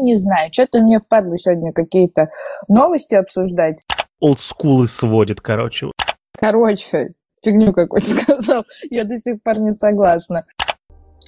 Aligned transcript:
Не 0.00 0.16
знаю, 0.16 0.50
что-то 0.52 0.80
мне 0.80 0.98
впадло 0.98 1.36
сегодня 1.38 1.72
какие-то 1.72 2.30
новости 2.68 3.14
обсуждать. 3.14 3.84
Олдскулы 4.20 4.88
сводит, 4.88 5.40
короче. 5.40 5.90
Короче, 6.36 7.14
фигню 7.42 7.72
какую-то 7.72 8.06
сказал. 8.20 8.64
Я 8.90 9.04
до 9.04 9.18
сих 9.18 9.42
пор 9.42 9.60
не 9.60 9.72
согласна. 9.72 10.44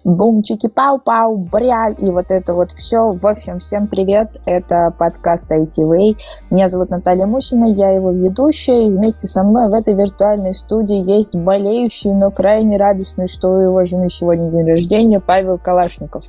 Бумчики, 0.03 0.67
пау-пау, 0.67 1.37
бряль 1.37 1.95
и 1.99 2.11
вот 2.11 2.31
это 2.31 2.55
вот 2.55 2.73
все. 2.73 3.13
В 3.13 3.27
общем, 3.27 3.59
всем 3.59 3.87
привет, 3.87 4.41
это 4.47 4.95
подкаст 4.99 5.51
ITV. 5.51 6.17
Меня 6.51 6.71
зовут 6.71 6.89
Наталья 6.89 7.27
Мусина, 7.27 7.67
я 7.67 7.91
его 7.91 8.11
ведущая, 8.11 8.87
и 8.87 8.91
вместе 8.91 9.27
со 9.27 9.43
мной 9.45 9.69
в 9.69 9.75
этой 9.75 9.93
виртуальной 9.93 10.55
студии 10.55 10.97
есть 10.97 11.37
болеющий, 11.37 12.15
но 12.15 12.31
крайне 12.31 12.79
радостный, 12.79 13.29
что 13.29 13.49
у 13.49 13.61
его 13.61 13.85
жены 13.85 14.09
сегодня 14.09 14.51
день 14.51 14.67
рождения, 14.67 15.21
Павел 15.21 15.59
Калашников. 15.59 16.25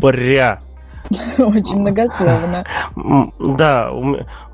Бря. 0.00 0.58
Очень 1.38 1.80
многословно. 1.80 2.64
Да, 3.38 3.90
у 3.92 4.02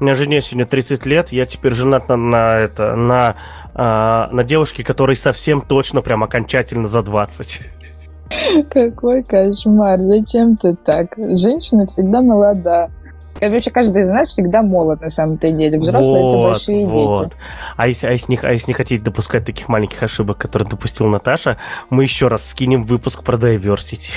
меня 0.01 0.15
жене 0.15 0.41
сегодня 0.41 0.67
30 0.67 1.07
лет, 1.07 1.33
я 1.33 1.45
теперь 1.47 1.73
женат 1.73 2.09
на, 2.09 2.17
на 2.17 2.59
это, 2.59 2.95
на, 2.95 3.37
а, 3.75 4.29
на 4.31 4.45
девушке, 4.45 4.85
которой 4.85 5.17
совсем 5.17 5.61
точно, 5.61 6.03
прям 6.03 6.23
окончательно 6.23 6.89
за 6.89 7.03
20. 7.03 7.61
Какой 8.71 9.23
кошмар, 9.23 9.99
зачем 10.01 10.57
ты 10.57 10.75
так? 10.75 11.15
Женщина 11.17 11.87
всегда 11.87 12.23
молода. 12.23 12.91
Вообще 13.41 13.71
каждый 13.71 14.03
из 14.03 14.11
нас 14.11 14.29
всегда 14.29 14.63
молод 14.63 15.01
на 15.01 15.11
самом-то 15.11 15.51
деле. 15.51 15.79
Взрослые 15.79 16.23
вот, 16.23 16.35
это 16.35 16.43
большие 16.43 16.87
вот. 16.87 17.23
дети. 17.23 17.33
А 17.77 17.89
если, 17.89 18.07
а, 18.07 18.13
если 18.13 18.33
не, 18.33 18.39
а 18.41 18.53
если 18.53 18.69
не 18.69 18.75
хотите 18.75 19.05
допускать 19.05 19.45
таких 19.45 19.69
маленьких 19.69 20.03
ошибок, 20.03 20.39
которые 20.39 20.69
допустила 20.69 21.09
Наташа, 21.09 21.59
мы 21.91 22.05
еще 22.05 22.29
раз 22.29 22.47
скинем 22.47 22.85
выпуск 22.85 23.23
про 23.23 23.37
diversity. 23.37 24.13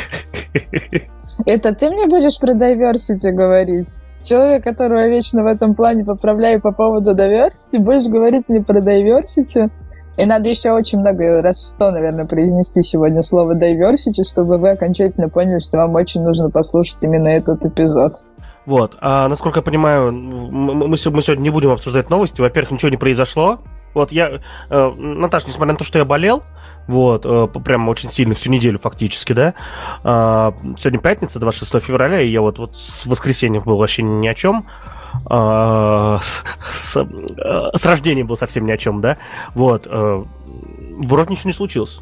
Это 1.45 1.75
ты 1.75 1.89
мне 1.89 2.07
будешь 2.07 2.39
про 2.39 2.53
diversity 2.53 3.31
говорить? 3.31 3.97
Человек, 4.21 4.63
которого 4.63 4.99
я 4.99 5.07
вечно 5.07 5.43
в 5.43 5.47
этом 5.47 5.75
плане 5.75 6.03
поправляю 6.03 6.61
по 6.61 6.71
поводу 6.71 7.11
diversity, 7.11 7.79
будешь 7.79 8.07
говорить 8.09 8.49
мне 8.49 8.61
про 8.61 8.79
diversity? 8.79 9.69
И 10.17 10.25
надо 10.25 10.49
еще 10.49 10.71
очень 10.71 10.99
много, 10.99 11.43
раз 11.43 11.69
сто, 11.69 11.91
наверное, 11.91 12.25
произнести 12.25 12.81
сегодня 12.81 13.21
слово 13.21 13.53
diversity, 13.53 14.23
чтобы 14.27 14.57
вы 14.57 14.71
окончательно 14.71 15.29
поняли, 15.29 15.59
что 15.59 15.77
вам 15.77 15.93
очень 15.93 16.23
нужно 16.23 16.49
послушать 16.49 17.03
именно 17.03 17.27
этот 17.27 17.63
эпизод. 17.65 18.13
Вот, 18.65 18.97
а 18.99 19.27
насколько 19.29 19.59
я 19.59 19.63
понимаю, 19.63 20.11
мы, 20.11 20.87
мы 20.87 20.97
сегодня 20.97 21.41
не 21.41 21.51
будем 21.51 21.69
обсуждать 21.69 22.09
новости. 22.09 22.41
Во-первых, 22.41 22.71
ничего 22.71 22.89
не 22.89 22.97
произошло. 22.97 23.59
Вот 23.97 24.11
я, 24.11 24.39
э, 24.69 24.91
Наташа, 24.95 25.47
несмотря 25.47 25.73
на 25.73 25.79
то, 25.79 25.83
что 25.83 25.97
я 25.97 26.05
болел, 26.05 26.43
вот, 26.85 27.25
э, 27.25 27.47
прям 27.65 27.89
очень 27.89 28.11
сильно, 28.11 28.35
всю 28.35 28.51
неделю 28.51 28.77
фактически, 28.77 29.33
да, 29.33 29.55
э, 30.03 30.51
сегодня 30.77 30.99
пятница, 30.99 31.39
26 31.39 31.83
февраля, 31.83 32.21
и 32.21 32.29
я 32.29 32.41
вот, 32.41 32.59
вот 32.59 32.77
с 32.77 33.07
воскресенья 33.07 33.59
был 33.59 33.77
вообще 33.77 34.03
ни 34.03 34.27
о 34.27 34.35
чем, 34.35 34.67
а, 35.25 36.19
с, 36.69 36.95
с 36.95 37.85
рождением 37.85 38.27
был 38.27 38.37
совсем 38.37 38.67
ни 38.67 38.71
о 38.71 38.77
чем, 38.77 39.01
да, 39.01 39.17
вот, 39.55 39.87
э, 39.89 40.23
вроде 40.99 41.31
ничего 41.31 41.49
не 41.49 41.53
случилось. 41.53 41.99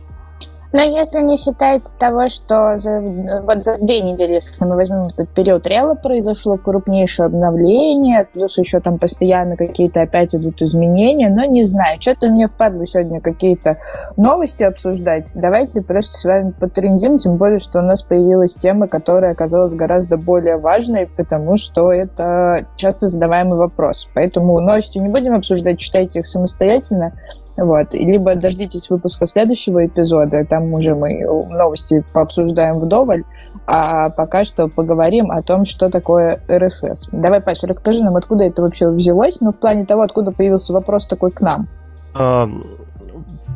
Но 0.75 0.81
если 0.81 1.21
не 1.21 1.37
считать 1.37 1.95
того, 1.97 2.27
что 2.27 2.75
за, 2.75 2.99
вот 2.99 3.63
за 3.63 3.77
две 3.77 4.01
недели, 4.01 4.33
если 4.33 4.65
мы 4.65 4.75
возьмем 4.75 5.05
этот 5.05 5.29
период 5.29 5.65
Рела, 5.67 5.95
произошло 5.95 6.57
крупнейшее 6.57 7.27
обновление, 7.27 8.27
плюс 8.33 8.57
еще 8.57 8.81
там 8.81 8.99
постоянно 8.99 9.55
какие-то 9.55 10.01
опять 10.01 10.35
идут 10.35 10.61
изменения, 10.61 11.29
но 11.29 11.45
не 11.45 11.63
знаю, 11.63 12.01
что-то 12.01 12.27
мне 12.27 12.47
впадло 12.47 12.85
сегодня 12.85 13.21
какие-то 13.21 13.77
новости 14.17 14.63
обсуждать. 14.63 15.31
Давайте 15.33 15.81
просто 15.81 16.17
с 16.17 16.25
вами 16.25 16.51
потрендим, 16.51 17.15
тем 17.15 17.37
более, 17.37 17.59
что 17.59 17.79
у 17.79 17.81
нас 17.81 18.03
появилась 18.03 18.55
тема, 18.55 18.89
которая 18.89 19.31
оказалась 19.31 19.75
гораздо 19.75 20.17
более 20.17 20.57
важной, 20.57 21.07
потому 21.07 21.55
что 21.55 21.93
это 21.93 22.67
часто 22.75 23.07
задаваемый 23.07 23.57
вопрос. 23.57 24.09
Поэтому 24.13 24.59
новости 24.59 24.97
не 24.97 25.07
будем 25.07 25.35
обсуждать, 25.35 25.79
читайте 25.79 26.19
их 26.19 26.25
самостоятельно. 26.25 27.13
Вот. 27.57 27.93
Либо 27.93 28.35
дождитесь 28.35 28.89
выпуска 28.89 29.25
следующего 29.25 29.85
эпизода, 29.85 30.45
там 30.45 30.64
уже 30.73 30.95
мы 30.95 31.21
новости 31.23 32.03
пообсуждаем 32.13 32.77
вдоволь, 32.77 33.23
а 33.67 34.09
пока 34.09 34.43
что 34.43 34.67
поговорим 34.67 35.31
о 35.31 35.41
том, 35.41 35.65
что 35.65 35.89
такое 35.89 36.41
РСС. 36.49 37.09
Давай, 37.11 37.41
Паша, 37.41 37.67
расскажи 37.67 38.03
нам, 38.03 38.15
откуда 38.15 38.45
это 38.45 38.61
вообще 38.61 38.89
взялось, 38.89 39.41
ну, 39.41 39.51
в 39.51 39.59
плане 39.59 39.85
того, 39.85 40.01
откуда 40.01 40.31
появился 40.31 40.73
вопрос 40.73 41.07
такой 41.07 41.31
к 41.31 41.41
нам 41.41 41.67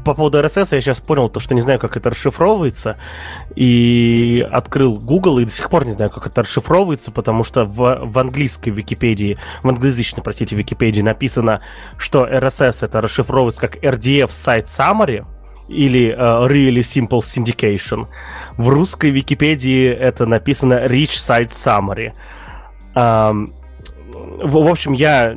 по 0.04 0.14
поводу 0.14 0.40
RSS 0.40 0.70
я 0.72 0.82
сейчас 0.82 1.00
понял 1.00 1.30
то, 1.30 1.40
что 1.40 1.54
не 1.54 1.62
знаю, 1.62 1.80
как 1.80 1.98
это 1.98 2.10
расшифровывается, 2.10 2.98
и 3.56 4.48
открыл 4.52 4.98
Google, 4.98 5.40
и 5.40 5.46
до 5.46 5.52
сих 5.52 5.70
пор 5.70 5.86
не 5.86 5.92
знаю, 5.92 6.10
как 6.10 6.28
это 6.28 6.42
расшифровывается, 6.42 7.12
потому 7.12 7.44
что 7.44 7.66
в, 7.66 8.00
в 8.06 8.20
английской 8.20 8.70
Википедии, 8.70 9.38
в 9.64 9.70
англоязычной, 9.70 10.24
простите, 10.24 10.56
Википедии 10.56 11.02
написано, 11.02 11.62
что 11.98 12.26
RSS 12.26 12.86
это 12.86 13.02
расшифровывается 13.02 13.62
как 13.62 13.78
RDF 13.84 14.30
Site 14.30 14.66
Summary, 14.66 15.26
или 15.70 16.16
uh, 16.16 16.50
Really 16.50 16.82
Simple 16.82 17.20
Syndication. 17.20 18.08
В 18.58 18.70
русской 18.70 19.12
Википедии 19.12 19.88
это 19.88 20.26
написано 20.26 20.86
Rich 20.88 21.12
Site 21.12 21.52
Summary. 21.52 22.12
Um, 22.96 23.54
в, 24.44 24.54
в 24.54 24.68
общем, 24.68 24.94
я 24.94 25.36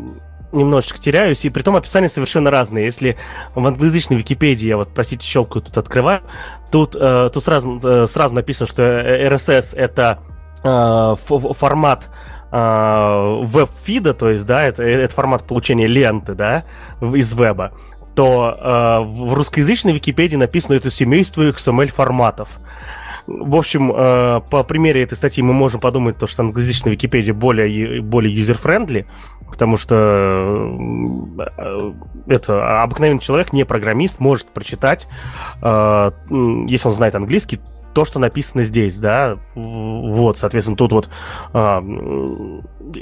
немножечко 0.53 0.99
теряюсь, 0.99 1.45
и 1.45 1.51
при 1.51 1.63
том 1.63 1.77
описания 1.77 2.09
совершенно 2.09 2.51
разные. 2.51 2.85
Если 2.85 3.17
в 3.55 3.67
англоязычной 3.67 4.19
Википедии, 4.19 4.69
я 4.69 4.77
вот, 4.77 4.91
простите, 4.95 5.27
щелкаю 5.27 5.63
тут 5.63 5.77
открываю, 5.79 6.23
тут, 6.71 6.95
э, 6.95 7.31
тут 7.33 7.45
сразу, 7.45 7.81
э, 7.83 8.07
сразу 8.07 8.35
написано, 8.35 8.67
что 8.67 8.83
RSS 8.83 9.77
это 9.77 10.21
э, 10.63 11.17
формат 11.55 12.09
э, 12.51 13.39
веб-фида, 13.43 14.15
то 14.15 14.31
есть, 14.31 14.47
да, 14.47 14.65
это, 14.65 14.83
это 14.83 15.15
формат 15.15 15.45
получения 15.45 15.87
ленты, 15.87 16.35
да, 16.35 16.65
из 17.01 17.35
веба, 17.35 17.73
то 18.15 18.57
э, 18.59 19.01
в 19.05 19.35
русскоязычной 19.35 19.93
Википедии 19.93 20.37
написано 20.37 20.75
это 20.75 20.91
семейство 20.91 21.43
XML 21.43 21.89
форматов. 21.89 22.59
В 23.27 23.57
общем, 23.57 23.93
э, 23.95 24.41
по 24.51 24.65
примере 24.65 25.03
этой 25.03 25.15
статьи 25.15 25.43
мы 25.43 25.53
можем 25.53 25.81
подумать, 25.81 26.19
то, 26.19 26.27
что 26.27 26.43
англоязычная 26.43 26.93
Википедия 26.93 27.33
более, 27.33 28.03
более 28.03 28.35
user-friendly, 28.35 29.07
потому 29.49 29.77
что 29.77 29.95
э, 31.39 31.93
это 32.27 32.83
обыкновенный 32.83 33.21
человек, 33.21 33.53
не 33.53 33.65
программист, 33.65 34.19
может 34.19 34.49
прочитать, 34.49 35.07
э, 35.63 36.11
если 36.67 36.89
он 36.89 36.95
знает 36.95 37.15
английский, 37.15 37.61
то, 37.95 38.05
что 38.05 38.19
написано 38.19 38.65
здесь, 38.65 38.97
да, 38.97 39.39
вот, 39.55 40.39
соответственно, 40.39 40.77
тут 40.77 40.93
вот 40.93 41.09
э, 41.53 41.83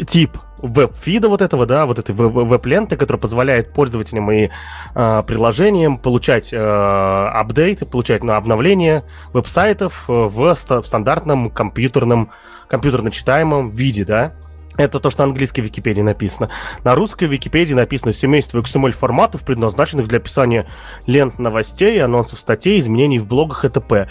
тип 0.07 0.37
веб-фида 0.59 1.29
вот 1.29 1.43
этого, 1.43 1.67
да, 1.67 1.87
вот 1.87 1.99
этой 1.99 2.15
веб-ленты, 2.15 2.97
которая 2.97 3.21
позволяет 3.21 3.73
пользователям 3.73 4.31
и 4.31 4.51
э, 4.95 5.23
приложениям 5.27 5.99
получать 5.99 6.53
э, 6.53 6.59
апдейты, 6.59 7.87
получать 7.87 8.23
ну, 8.23 8.35
обновления 8.35 9.05
веб-сайтов 9.33 10.05
в, 10.07 10.55
в 10.55 10.57
стандартном 10.57 11.51
компьютерном, 11.51 12.31
компьютерно 12.69 13.11
читаемом 13.11 13.71
виде, 13.71 14.05
да. 14.05 14.33
Это 14.77 14.99
то, 14.99 15.11
что 15.11 15.23
на 15.25 15.31
английской 15.31 15.61
Википедии 15.61 16.01
написано. 16.01 16.49
На 16.85 16.95
русской 16.95 17.25
Википедии 17.25 17.75
написано 17.75 18.15
семейство 18.15 18.61
XML 18.61 18.93
форматов, 18.93 19.43
предназначенных 19.43 20.09
для 20.09 20.19
описания 20.19 20.67
лент 21.07 21.39
новостей, 21.39 22.03
анонсов 22.03 22.41
статей, 22.41 22.81
изменений 22.81 23.19
в 23.19 23.27
блогах 23.27 23.65
и 23.67 23.69
т.п. 23.69 24.09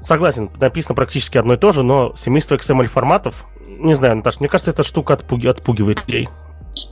Согласен, 0.00 0.50
написано 0.60 0.94
практически 0.94 1.38
одно 1.38 1.54
и 1.54 1.56
то 1.56 1.72
же, 1.72 1.82
но 1.82 2.14
семейство 2.16 2.54
XML 2.54 2.86
форматов, 2.86 3.46
не 3.66 3.94
знаю, 3.94 4.16
Наташа, 4.16 4.38
мне 4.40 4.48
кажется, 4.48 4.70
эта 4.70 4.82
штука 4.82 5.14
отпуги, 5.14 5.46
отпугивает 5.46 6.00
людей. 6.06 6.28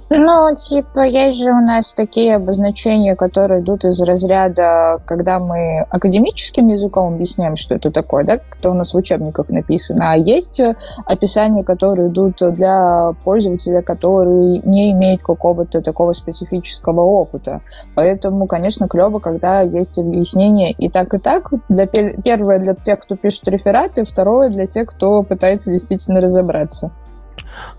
Ну, 0.09 0.55
типа, 0.55 1.01
есть 1.01 1.39
же 1.39 1.51
у 1.51 1.61
нас 1.61 1.93
такие 1.93 2.37
обозначения, 2.37 3.17
которые 3.17 3.61
идут 3.61 3.85
из 3.85 4.01
разряда, 4.01 5.01
когда 5.05 5.41
мы 5.41 5.81
академическим 5.91 6.69
языком 6.69 7.15
объясняем, 7.15 7.57
что 7.57 7.75
это 7.75 7.91
такое, 7.91 8.23
да, 8.23 8.39
кто 8.39 8.71
у 8.71 8.75
нас 8.75 8.95
в 8.95 8.97
учебниках 8.97 9.49
написано, 9.51 10.13
а 10.13 10.17
есть 10.17 10.61
описания, 11.07 11.65
которые 11.65 12.09
идут 12.09 12.37
для 12.53 13.15
пользователя, 13.25 13.83
который 13.83 14.63
не 14.65 14.93
имеет 14.93 15.25
какого-то 15.25 15.81
такого 15.81 16.13
специфического 16.13 17.01
опыта. 17.01 17.63
Поэтому, 17.97 18.47
конечно, 18.47 18.87
клево, 18.87 19.19
когда 19.19 19.63
есть 19.63 19.99
объяснение 19.99 20.71
и 20.71 20.89
так, 20.89 21.15
и 21.15 21.19
так. 21.19 21.51
Для, 21.69 21.87
первое 21.87 22.61
для 22.61 22.75
тех, 22.75 23.01
кто 23.01 23.17
пишет 23.17 23.49
рефераты, 23.49 24.05
второе 24.05 24.51
для 24.51 24.69
тех, 24.69 24.87
кто 24.89 25.25
пытается 25.25 25.73
действительно 25.73 26.21
разобраться. 26.21 26.93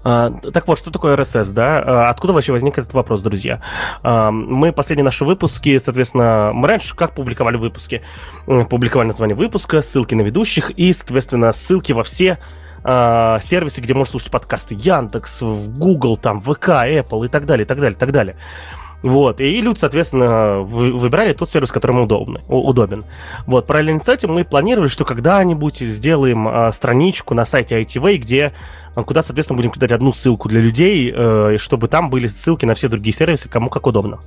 А, 0.03 0.31
так 0.31 0.67
вот, 0.67 0.77
что 0.77 0.91
такое 0.91 1.15
RSS, 1.15 1.53
да? 1.53 1.79
А, 1.79 2.09
откуда 2.09 2.33
вообще 2.33 2.51
возник 2.51 2.77
этот 2.77 2.93
вопрос, 2.93 3.21
друзья? 3.21 3.61
А, 4.03 4.31
мы 4.31 4.71
последние 4.71 5.03
наши 5.03 5.25
выпуски, 5.25 5.77
соответственно, 5.79 6.51
мы 6.53 6.67
раньше 6.67 6.95
как 6.95 7.13
публиковали 7.13 7.57
выпуски? 7.57 8.01
Публиковали 8.45 9.07
название 9.07 9.35
выпуска, 9.35 9.81
ссылки 9.81 10.15
на 10.15 10.21
ведущих 10.21 10.71
и, 10.71 10.93
соответственно, 10.93 11.51
ссылки 11.51 11.91
во 11.91 12.03
все 12.03 12.39
сервисы, 12.83 13.81
где 13.81 13.93
можно 13.93 14.11
слушать 14.11 14.31
подкасты. 14.31 14.73
Яндекс, 14.79 15.41
Google, 15.41 16.15
там, 16.15 16.41
ВК, 16.41 16.69
Apple 16.69 17.25
и 17.25 17.27
так 17.27 17.45
далее, 17.45 17.65
и 17.65 17.67
так 17.67 17.81
далее, 17.81 17.97
и 17.97 17.99
так 17.99 18.11
далее. 18.13 18.37
Вот, 19.03 19.41
и 19.41 19.61
люди, 19.61 19.77
соответственно, 19.77 20.61
выбирали 20.61 21.33
тот 21.33 21.51
сервис, 21.51 21.71
который 21.71 21.91
им 21.95 22.01
удобный, 22.01 22.41
удобен. 22.47 23.05
Вот, 23.45 23.67
параллельно 23.67 23.99
с 23.99 24.09
этим 24.09 24.33
мы 24.33 24.43
планировали, 24.43 24.87
что 24.87 25.05
когда-нибудь 25.05 25.77
сделаем 25.79 26.47
а, 26.47 26.71
страничку 26.71 27.35
на 27.35 27.45
сайте 27.45 27.79
ITV, 27.79 28.17
где 28.17 28.53
а, 28.95 29.03
куда, 29.03 29.21
соответственно, 29.21 29.57
будем 29.57 29.71
кидать 29.71 29.91
одну 29.91 30.11
ссылку 30.13 30.49
для 30.49 30.61
людей, 30.61 31.13
э, 31.15 31.57
чтобы 31.59 31.87
там 31.87 32.09
были 32.09 32.27
ссылки 32.27 32.65
на 32.65 32.73
все 32.73 32.87
другие 32.87 33.13
сервисы, 33.13 33.47
кому 33.47 33.69
как 33.69 33.85
удобно. 33.85 34.19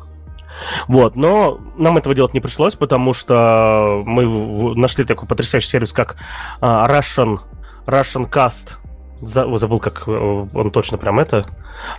Вот, 0.87 1.17
но 1.17 1.59
нам 1.77 1.97
этого 1.97 2.15
делать 2.15 2.35
не 2.35 2.41
пришлось, 2.41 2.77
потому 2.77 3.13
что 3.13 4.03
мы 4.07 4.75
нашли 4.77 5.05
такой 5.05 5.29
потрясающий 5.29 5.69
сервис, 5.69 5.93
как 5.93 6.17
а, 6.61 6.89
Russian, 6.89 7.41
Russian 7.87 8.31
Cast, 8.31 8.77
забыл, 9.21 9.81
как 9.81 10.05
э, 10.07 10.47
он 10.53 10.71
точно 10.71 10.97
прям 10.97 11.19
это, 11.19 11.47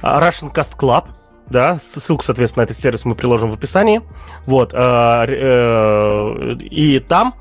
Russian 0.01 0.53
Cast 0.53 0.77
Club, 0.77 1.05
да, 1.51 1.77
ссылку, 1.79 2.23
соответственно, 2.23 2.63
на 2.63 2.65
этот 2.65 2.77
сервис 2.77 3.05
мы 3.05 3.15
приложим 3.15 3.51
в 3.51 3.53
описании. 3.53 4.01
Вот. 4.45 4.73
Э, 4.73 5.25
э, 5.27 6.53
и 6.59 6.99
там 6.99 7.35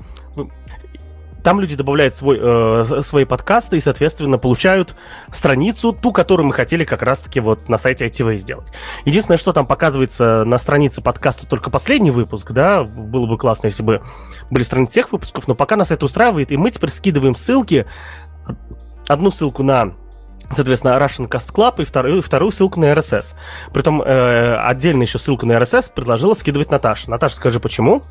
там 1.43 1.59
люди 1.59 1.75
добавляют 1.75 2.15
свой, 2.15 2.37
э, 2.39 3.01
свои 3.03 3.25
подкасты 3.25 3.77
и, 3.77 3.81
соответственно, 3.81 4.37
получают 4.37 4.95
страницу, 5.31 5.91
ту, 5.93 6.11
которую 6.11 6.47
мы 6.47 6.53
хотели 6.53 6.85
как 6.85 7.01
раз-таки 7.01 7.39
вот 7.39 7.67
на 7.67 7.77
сайте 7.77 8.05
ITV 8.05 8.37
сделать. 8.37 8.71
Единственное, 9.05 9.37
что 9.37 9.53
там 9.53 9.65
показывается 9.65 10.43
на 10.45 10.57
странице 10.59 11.01
подкаста 11.01 11.47
только 11.47 11.69
последний 11.69 12.11
выпуск, 12.11 12.51
да, 12.51 12.83
было 12.83 13.25
бы 13.25 13.37
классно, 13.37 13.67
если 13.67 13.83
бы 13.83 14.01
были 14.49 14.63
страницы 14.63 14.91
всех 14.91 15.11
выпусков, 15.11 15.47
но 15.47 15.55
пока 15.55 15.75
нас 15.75 15.91
это 15.91 16.05
устраивает, 16.05 16.51
и 16.51 16.57
мы 16.57 16.71
теперь 16.71 16.91
скидываем 16.91 17.35
ссылки, 17.35 17.85
одну 19.07 19.31
ссылку 19.31 19.63
на 19.63 19.93
соответственно, 20.53 20.97
Russian 20.97 21.29
Cast 21.29 21.53
Club 21.53 21.81
и 21.81 21.85
вторую, 21.85 22.21
вторую 22.21 22.51
ссылку 22.51 22.79
на 22.79 22.85
RSS. 22.93 23.35
Притом 23.73 24.01
э, 24.01 24.55
отдельно 24.57 25.03
еще 25.03 25.19
ссылку 25.19 25.45
на 25.45 25.53
RSS 25.53 25.91
предложила 25.93 26.33
скидывать 26.33 26.71
Наташа. 26.71 27.09
Наташа, 27.09 27.35
скажи, 27.35 27.59
почему? 27.59 28.03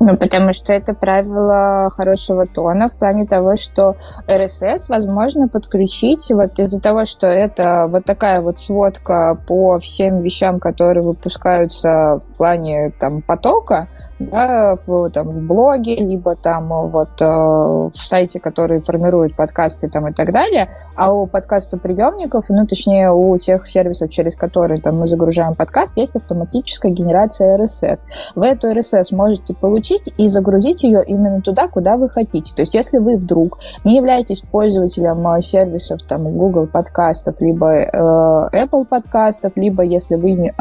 Ну, 0.00 0.16
потому 0.16 0.52
что 0.52 0.72
это 0.72 0.92
правило 0.92 1.88
хорошего 1.90 2.46
тона 2.46 2.88
в 2.88 2.98
плане 2.98 3.26
того, 3.26 3.56
что 3.56 3.96
RSS 4.26 4.86
возможно 4.88 5.48
подключить 5.48 6.30
вот 6.30 6.58
из-за 6.58 6.80
того, 6.80 7.04
что 7.04 7.26
это 7.26 7.86
вот 7.88 8.04
такая 8.04 8.42
вот 8.42 8.58
сводка 8.58 9.38
по 9.46 9.78
всем 9.78 10.18
вещам, 10.18 10.58
которые 10.58 11.04
выпускаются 11.04 12.18
в 12.18 12.36
плане 12.36 12.92
там 12.98 13.22
потока, 13.22 13.88
да, 14.18 14.76
в, 14.86 15.10
там, 15.10 15.30
в 15.30 15.46
блоге, 15.46 15.96
либо 15.96 16.36
там 16.36 16.88
вот 16.88 17.20
э, 17.20 17.24
в 17.24 17.90
сайте, 17.92 18.40
который 18.40 18.80
формирует 18.80 19.36
подкасты 19.36 19.88
там, 19.88 20.08
и 20.08 20.12
так 20.12 20.32
далее. 20.32 20.68
А 20.94 21.12
у 21.12 21.26
подкастоприемников, 21.26 22.46
ну, 22.48 22.66
точнее, 22.66 23.12
у 23.12 23.36
тех 23.38 23.66
сервисов, 23.66 24.10
через 24.10 24.36
которые 24.36 24.80
там, 24.80 24.98
мы 24.98 25.06
загружаем 25.06 25.54
подкаст, 25.54 25.96
есть 25.96 26.14
автоматическая 26.16 26.92
генерация 26.92 27.58
RSS. 27.58 28.06
Вы 28.34 28.46
эту 28.46 28.68
RSS 28.68 29.14
можете 29.14 29.54
получить 29.54 30.12
и 30.16 30.28
загрузить 30.28 30.82
ее 30.84 31.04
именно 31.04 31.40
туда, 31.40 31.68
куда 31.68 31.96
вы 31.96 32.08
хотите. 32.08 32.54
То 32.54 32.62
есть, 32.62 32.74
если 32.74 32.98
вы 32.98 33.16
вдруг 33.16 33.58
не 33.84 33.96
являетесь 33.96 34.42
пользователем 34.42 35.26
э, 35.28 35.40
сервисов 35.40 36.02
там, 36.02 36.24
Google 36.36 36.66
подкастов, 36.66 37.40
либо 37.40 37.72
э, 37.72 37.88
Apple 37.92 38.84
подкастов, 38.84 39.52
либо 39.56 39.82
если 39.82 40.14
вы 40.16 40.48
э, 40.48 40.52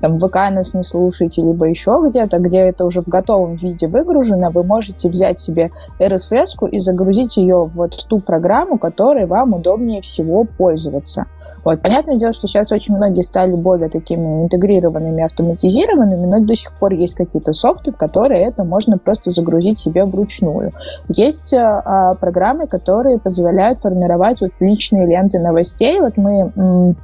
там, 0.00 0.18
ВК 0.18 0.34
нас 0.50 0.74
не 0.74 0.82
слушаете, 0.82 1.42
либо 1.42 1.66
еще 1.66 2.02
где-то, 2.04 2.38
где 2.38 2.60
это 2.60 2.84
уже 2.84 2.95
в 3.02 3.08
готовом 3.08 3.56
виде 3.56 3.88
выгружена, 3.88 4.50
вы 4.50 4.62
можете 4.62 5.08
взять 5.08 5.38
себе 5.38 5.70
RSS 5.98 6.68
и 6.70 6.78
загрузить 6.78 7.36
ее 7.36 7.64
вот 7.64 7.94
в 7.94 8.04
ту 8.06 8.20
программу, 8.20 8.78
которой 8.78 9.26
вам 9.26 9.54
удобнее 9.54 10.02
всего 10.02 10.44
пользоваться. 10.44 11.26
Вот. 11.66 11.82
Понятное 11.82 12.14
дело, 12.14 12.30
что 12.30 12.46
сейчас 12.46 12.70
очень 12.70 12.94
многие 12.94 13.22
стали 13.22 13.52
более 13.52 13.88
такими 13.88 14.44
интегрированными, 14.44 15.24
автоматизированными, 15.24 16.24
но 16.24 16.40
до 16.46 16.54
сих 16.54 16.72
пор 16.72 16.92
есть 16.92 17.14
какие-то 17.14 17.52
софты, 17.52 17.90
в 17.90 17.96
которые 17.96 18.44
это 18.44 18.62
можно 18.62 18.98
просто 18.98 19.32
загрузить 19.32 19.76
себе 19.76 20.04
вручную. 20.04 20.72
Есть 21.08 21.52
а, 21.54 22.14
программы, 22.14 22.68
которые 22.68 23.18
позволяют 23.18 23.80
формировать 23.80 24.40
вот 24.40 24.52
личные 24.60 25.06
ленты 25.06 25.40
новостей. 25.40 25.98
Вот 26.00 26.16
мы 26.16 26.94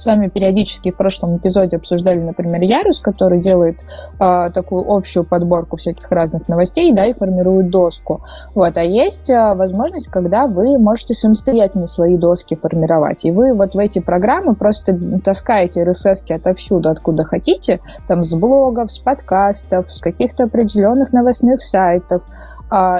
с 0.00 0.06
вами 0.06 0.28
периодически 0.28 0.90
в 0.90 0.96
прошлом 0.96 1.36
эпизоде 1.36 1.76
обсуждали, 1.76 2.18
например, 2.18 2.62
Ярус, 2.62 3.00
который 3.00 3.38
делает 3.38 3.84
э, 4.18 4.50
такую 4.52 4.90
общую 4.90 5.24
подборку 5.24 5.76
всяких 5.76 6.10
разных 6.10 6.48
новостей, 6.48 6.92
да, 6.92 7.06
и 7.06 7.12
формирует 7.12 7.70
доску. 7.70 8.22
Вот, 8.54 8.76
а 8.76 8.82
есть 8.82 9.30
э, 9.30 9.54
возможность, 9.54 10.08
когда 10.08 10.46
вы 10.46 10.78
можете 10.78 11.14
самостоятельно 11.14 11.86
свои 11.86 12.16
доски 12.16 12.54
формировать, 12.54 13.24
и 13.24 13.30
вы 13.30 13.54
вот 13.54 13.74
в 13.74 13.78
эти 13.78 14.00
программы 14.00 14.54
просто 14.54 14.98
таскаете 15.22 15.84
RSS 15.84 16.32
отовсюду, 16.34 16.88
откуда 16.88 17.24
хотите, 17.24 17.80
там 18.08 18.22
с 18.22 18.34
блогов, 18.34 18.90
с 18.90 18.98
подкастов, 18.98 19.90
с 19.90 20.00
каких-то 20.00 20.44
определенных 20.44 21.12
новостных 21.12 21.60
сайтов, 21.60 22.22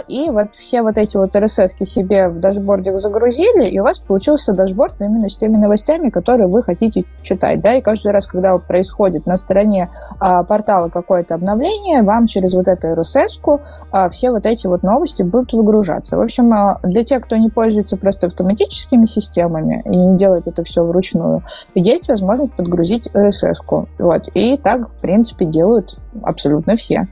и 0.08 0.30
вот 0.30 0.54
все 0.54 0.82
вот 0.82 0.98
эти 0.98 1.16
вот 1.16 1.34
RSS 1.34 1.84
себе 1.84 2.28
в 2.28 2.40
дашбордик 2.40 2.98
загрузили, 2.98 3.68
и 3.68 3.78
у 3.78 3.84
вас 3.84 4.00
получился 4.00 4.52
дашборд 4.52 5.00
именно 5.00 5.28
с 5.28 5.36
теми 5.36 5.56
новостями, 5.56 6.10
которые 6.10 6.48
вы 6.48 6.62
хотите 6.62 7.04
читать. 7.22 7.60
Да? 7.60 7.74
И 7.74 7.82
каждый 7.82 8.12
раз, 8.12 8.26
когда 8.26 8.56
происходит 8.58 9.26
на 9.26 9.36
стороне 9.36 9.90
а, 10.18 10.42
портала 10.42 10.88
какое-то 10.88 11.34
обновление, 11.34 12.02
вам 12.02 12.26
через 12.26 12.54
вот 12.54 12.66
эту 12.68 12.88
RSS 12.88 13.60
а, 13.92 14.08
все 14.08 14.30
вот 14.30 14.46
эти 14.46 14.66
вот 14.66 14.82
новости 14.82 15.22
будут 15.22 15.52
выгружаться. 15.52 16.16
В 16.16 16.20
общем, 16.20 16.50
для 16.82 17.04
тех, 17.04 17.22
кто 17.22 17.36
не 17.36 17.48
пользуется 17.48 17.96
просто 17.96 18.26
автоматическими 18.26 19.06
системами 19.06 19.82
и 19.84 19.96
не 19.96 20.16
делает 20.16 20.48
это 20.48 20.64
все 20.64 20.84
вручную, 20.84 21.42
есть 21.74 22.08
возможность 22.08 22.54
подгрузить 22.54 23.08
RSS. 23.14 23.60
-ку. 23.64 23.86
Вот. 23.98 24.28
И 24.34 24.56
так, 24.56 24.88
в 24.90 25.00
принципе, 25.00 25.44
делают 25.44 25.98
абсолютно 26.22 26.76
все. 26.76 27.08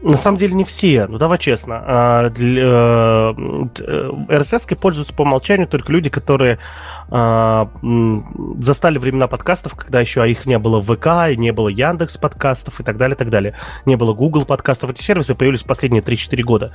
На 0.00 0.16
самом 0.16 0.38
деле 0.38 0.54
не 0.54 0.62
все, 0.62 1.06
ну 1.08 1.18
давай 1.18 1.38
честно. 1.38 1.82
А, 1.84 2.30
для, 2.30 2.64
RSS 4.28 4.66
э, 4.70 4.76
пользуются 4.76 5.12
по 5.12 5.22
умолчанию 5.22 5.66
только 5.66 5.90
люди, 5.90 6.08
которые 6.08 6.58
а, 7.10 7.68
застали 8.60 8.98
времена 8.98 9.26
подкастов, 9.26 9.74
когда 9.74 10.00
еще 10.00 10.28
их 10.30 10.46
не 10.46 10.58
было 10.58 10.80
в 10.80 10.94
ВК, 10.94 11.36
не 11.36 11.50
было 11.50 11.68
Яндекс 11.68 12.16
подкастов 12.16 12.78
и 12.80 12.84
так 12.84 12.96
далее, 12.96 13.16
так 13.16 13.28
далее. 13.28 13.54
Не 13.86 13.96
было 13.96 14.14
Google 14.14 14.44
подкастов. 14.44 14.90
Эти 14.90 15.02
сервисы 15.02 15.34
появились 15.34 15.64
последние 15.64 16.02
3-4 16.02 16.42
года. 16.42 16.72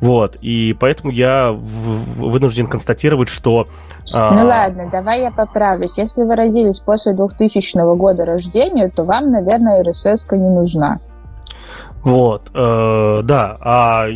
Вот, 0.00 0.36
и 0.40 0.76
поэтому 0.78 1.10
я 1.10 1.50
вынужден 1.50 2.68
констатировать, 2.68 3.28
что... 3.28 3.66
А, 4.14 4.32
ну 4.32 4.46
ладно, 4.46 4.88
давай 4.88 5.22
я 5.22 5.32
поправлюсь. 5.32 5.98
Если 5.98 6.22
вы 6.22 6.36
родились 6.36 6.78
после 6.78 7.14
2000 7.14 7.96
года 7.96 8.24
рождения, 8.24 8.88
то 8.90 9.02
вам, 9.02 9.32
наверное, 9.32 9.82
RSS 9.82 10.36
не 10.36 10.50
нужна. 10.50 11.00
Вот, 12.02 12.50
э, 12.54 13.20
да, 13.24 13.56
а 13.60 14.06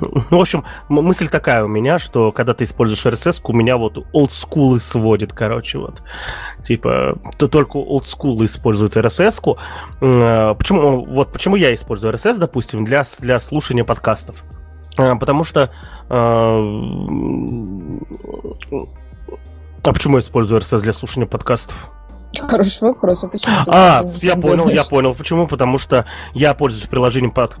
ну, 0.00 0.38
в 0.38 0.40
общем, 0.40 0.64
мысль 0.88 1.28
такая 1.28 1.64
у 1.64 1.68
меня, 1.68 1.98
что 1.98 2.32
когда 2.32 2.54
ты 2.54 2.64
используешь 2.64 3.04
RSS, 3.06 3.40
у 3.44 3.52
меня 3.52 3.76
вот 3.76 4.04
олдскулы 4.12 4.80
сводит, 4.80 5.32
короче, 5.32 5.78
вот. 5.78 6.02
Типа, 6.64 7.18
то 7.38 7.48
только 7.48 7.76
олдскулы 7.76 8.46
используют 8.46 8.96
RSS. 8.96 9.56
Э, 10.00 10.54
почему, 10.54 11.04
вот 11.04 11.32
почему 11.32 11.56
я 11.56 11.72
использую 11.74 12.12
RSS, 12.12 12.38
допустим, 12.38 12.84
для, 12.84 13.04
для 13.20 13.40
слушания 13.40 13.84
подкастов? 13.84 14.44
Э, 14.98 15.14
потому 15.16 15.44
что... 15.44 15.70
Э, 16.08 16.58
а 19.84 19.92
почему 19.92 20.16
я 20.16 20.20
использую 20.20 20.60
RSS 20.60 20.82
для 20.82 20.92
слушания 20.92 21.26
подкастов? 21.26 21.76
Хороший 22.40 22.82
вопрос. 22.82 23.24
А 23.24 23.28
почему 23.28 23.54
ты 23.64 23.70
А, 23.72 24.10
я 24.22 24.36
понял, 24.36 24.64
делаешь? 24.64 24.78
я 24.78 24.84
понял. 24.84 25.14
Почему? 25.14 25.46
Потому 25.46 25.78
что 25.78 26.06
я 26.34 26.54
пользуюсь 26.54 26.86
приложением 26.86 27.32
под... 27.32 27.56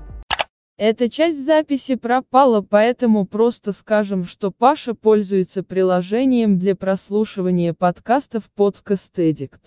Эта 0.78 1.08
часть 1.08 1.44
записи 1.44 1.94
пропала, 1.94 2.60
поэтому 2.60 3.24
просто 3.24 3.72
скажем, 3.72 4.24
что 4.24 4.50
Паша 4.50 4.94
пользуется 4.94 5.62
приложением 5.62 6.58
для 6.58 6.74
прослушивания 6.74 7.72
подкастов 7.72 8.44
Podcast 8.56 9.12
Addict. 9.16 9.60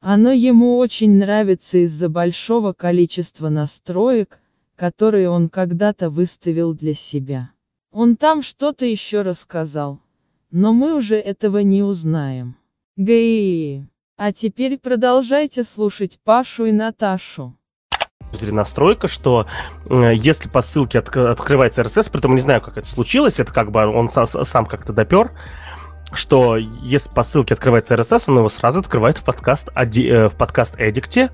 Оно 0.00 0.30
ему 0.30 0.76
очень 0.76 1.18
нравится 1.18 1.78
из-за 1.78 2.08
большого 2.08 2.72
количества 2.74 3.48
настроек, 3.48 4.38
которые 4.76 5.30
он 5.30 5.48
когда-то 5.48 6.10
выставил 6.10 6.74
для 6.74 6.94
себя. 6.94 7.50
Он 7.90 8.16
там 8.16 8.42
что-то 8.42 8.84
еще 8.84 9.22
рассказал. 9.22 10.00
Но 10.50 10.72
мы 10.72 10.94
уже 10.94 11.16
этого 11.16 11.58
не 11.58 11.82
узнаем. 11.82 12.56
Гаи. 12.96 13.88
А 14.16 14.32
теперь 14.32 14.78
продолжайте 14.78 15.64
слушать 15.64 16.20
Пашу 16.22 16.66
и 16.66 16.72
Наташу. 16.72 17.56
Настройка, 18.40 19.08
что 19.08 19.46
э, 19.90 20.12
если 20.14 20.48
по 20.48 20.62
ссылке 20.62 21.00
от, 21.00 21.16
открывается 21.16 21.82
RSS, 21.82 22.10
при 22.10 22.20
этом 22.20 22.36
не 22.36 22.40
знаю, 22.40 22.60
как 22.60 22.78
это 22.78 22.86
случилось, 22.86 23.40
это 23.40 23.52
как 23.52 23.72
бы 23.72 23.84
он 23.86 24.08
сам, 24.08 24.26
сам 24.26 24.66
как-то 24.66 24.92
допер, 24.92 25.32
что 26.12 26.56
если 26.56 27.10
по 27.10 27.24
ссылке 27.24 27.54
открывается 27.54 27.94
RSS, 27.94 28.24
он 28.28 28.38
его 28.38 28.48
сразу 28.48 28.80
открывает 28.80 29.18
в 29.18 29.24
подкаст, 29.24 29.70
э, 29.74 30.28
в 30.28 30.36
подкаст 30.36 30.76
Эдикте 30.78 31.30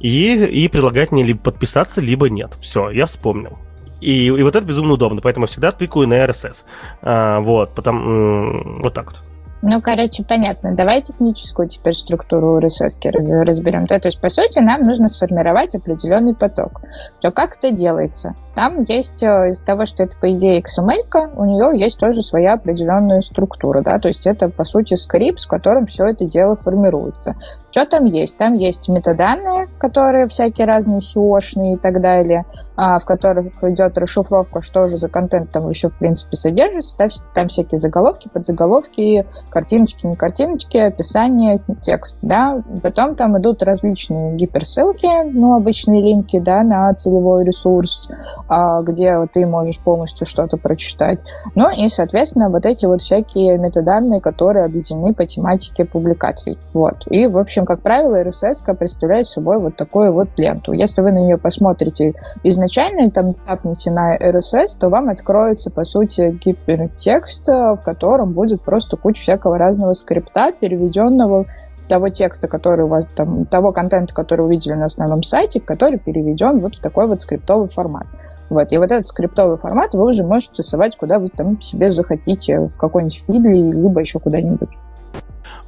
и, 0.00 0.34
и 0.34 0.68
предлагает 0.68 1.12
мне 1.12 1.24
либо 1.24 1.40
подписаться, 1.40 2.00
либо 2.00 2.30
нет. 2.30 2.54
Все, 2.60 2.88
я 2.88 3.04
вспомнил. 3.04 3.58
И, 4.00 4.26
и 4.26 4.42
вот 4.42 4.56
это 4.56 4.64
безумно 4.64 4.94
удобно, 4.94 5.20
поэтому 5.20 5.44
я 5.44 5.48
всегда 5.48 5.70
тыкаю 5.70 6.08
на 6.08 6.14
RSS. 6.14 6.64
А, 7.02 7.40
вот, 7.40 7.74
потом, 7.74 8.80
вот 8.80 8.94
так 8.94 9.10
вот. 9.10 9.22
Ну, 9.62 9.80
короче, 9.80 10.24
понятно. 10.24 10.74
Давай 10.74 11.02
техническую 11.02 11.68
теперь 11.68 11.94
структуру 11.94 12.58
RSS 12.58 12.98
разберем. 13.44 13.84
Да, 13.84 14.00
то 14.00 14.08
есть, 14.08 14.20
по 14.20 14.28
сути, 14.28 14.58
нам 14.58 14.82
нужно 14.82 15.08
сформировать 15.08 15.76
определенный 15.76 16.34
поток. 16.34 16.80
То 17.20 17.30
как 17.30 17.56
это 17.56 17.70
делается? 17.70 18.34
Там 18.56 18.82
есть, 18.82 19.22
э, 19.22 19.48
из-за 19.50 19.64
того, 19.64 19.86
что 19.86 20.02
это, 20.02 20.16
по 20.20 20.34
идее, 20.34 20.60
XML, 20.60 21.32
у 21.36 21.44
нее 21.44 21.78
есть 21.78 21.98
тоже 21.98 22.22
своя 22.22 22.54
определенная 22.54 23.20
структура, 23.22 23.82
да, 23.82 23.98
то 23.98 24.08
есть 24.08 24.26
это, 24.26 24.50
по 24.50 24.64
сути, 24.64 24.94
скрипт, 24.94 25.40
с 25.40 25.46
которым 25.46 25.86
все 25.86 26.06
это 26.06 26.26
дело 26.26 26.54
формируется. 26.54 27.36
Что 27.72 27.86
там 27.86 28.04
есть? 28.04 28.36
Там 28.36 28.52
есть 28.52 28.90
метаданные, 28.90 29.66
которые 29.78 30.26
всякие 30.26 30.66
разные 30.66 31.00
SEO-шные 31.00 31.76
и 31.76 31.78
так 31.78 32.02
далее, 32.02 32.44
а, 32.76 32.98
в 32.98 33.06
которых 33.06 33.64
идет 33.64 33.96
расшифровка, 33.96 34.60
что 34.60 34.86
же 34.88 34.98
за 34.98 35.08
контент 35.08 35.52
там 35.52 35.70
еще, 35.70 35.88
в 35.88 35.94
принципе, 35.98 36.36
содержится. 36.36 36.98
Там, 36.98 37.08
там 37.34 37.48
всякие 37.48 37.78
заголовки, 37.78 38.28
подзаголовки, 38.28 39.26
картиночки, 39.48 40.06
не 40.06 40.16
картиночки, 40.16 40.76
описание, 40.76 41.62
текст, 41.80 42.18
да. 42.20 42.62
Потом 42.82 43.14
там 43.14 43.38
идут 43.38 43.62
различные 43.62 44.36
гиперссылки, 44.36 45.08
ну, 45.32 45.54
обычные 45.54 46.02
линки, 46.02 46.40
да, 46.40 46.62
на 46.64 46.92
целевой 46.92 47.42
ресурс, 47.42 48.10
а, 48.48 48.82
где 48.82 49.16
ты 49.32 49.46
можешь 49.46 49.80
полностью 49.80 50.26
что-то 50.26 50.58
прочитать. 50.58 51.24
Ну, 51.54 51.70
и, 51.74 51.88
соответственно, 51.88 52.50
вот 52.50 52.66
эти 52.66 52.84
вот 52.84 53.00
всякие 53.00 53.56
метаданные, 53.56 54.20
которые 54.20 54.66
объединены 54.66 55.14
по 55.14 55.24
тематике 55.24 55.86
публикаций. 55.86 56.58
Вот. 56.74 57.06
И, 57.08 57.26
в 57.26 57.38
общем, 57.38 57.61
общем, 57.62 57.66
как 57.66 57.82
правило, 57.82 58.20
RSS 58.22 58.74
представляет 58.76 59.26
собой 59.26 59.58
вот 59.58 59.76
такую 59.76 60.12
вот 60.12 60.28
ленту. 60.36 60.72
Если 60.72 61.02
вы 61.02 61.12
на 61.12 61.18
нее 61.18 61.38
посмотрите 61.38 62.14
изначально 62.42 63.06
и 63.06 63.10
там 63.10 63.34
тапните 63.34 63.90
на 63.90 64.16
RSS, 64.16 64.78
то 64.80 64.88
вам 64.88 65.08
откроется, 65.08 65.70
по 65.70 65.84
сути, 65.84 66.38
гипертекст, 66.44 67.48
в 67.48 67.80
котором 67.84 68.32
будет 68.32 68.62
просто 68.62 68.96
куча 68.96 69.22
всякого 69.22 69.58
разного 69.58 69.92
скрипта, 69.94 70.52
переведенного 70.52 71.46
того 71.88 72.08
текста, 72.08 72.48
который 72.48 72.84
у 72.84 72.88
вас 72.88 73.06
там, 73.06 73.44
того 73.46 73.72
контента, 73.72 74.14
который 74.14 74.46
увидели 74.46 74.74
на 74.74 74.86
основном 74.86 75.22
сайте, 75.22 75.60
который 75.60 75.98
переведен 75.98 76.60
вот 76.60 76.76
в 76.76 76.80
такой 76.80 77.06
вот 77.06 77.20
скриптовый 77.20 77.68
формат. 77.68 78.06
Вот. 78.48 78.72
И 78.72 78.78
вот 78.78 78.90
этот 78.90 79.06
скриптовый 79.06 79.56
формат 79.56 79.94
вы 79.94 80.08
уже 80.08 80.24
можете 80.24 80.62
совать, 80.62 80.96
куда 80.96 81.18
вы 81.18 81.28
там 81.28 81.60
себе 81.60 81.92
захотите, 81.92 82.60
в 82.60 82.76
какой-нибудь 82.78 83.22
фидли, 83.26 83.72
либо 83.72 84.00
еще 84.00 84.18
куда-нибудь. 84.18 84.70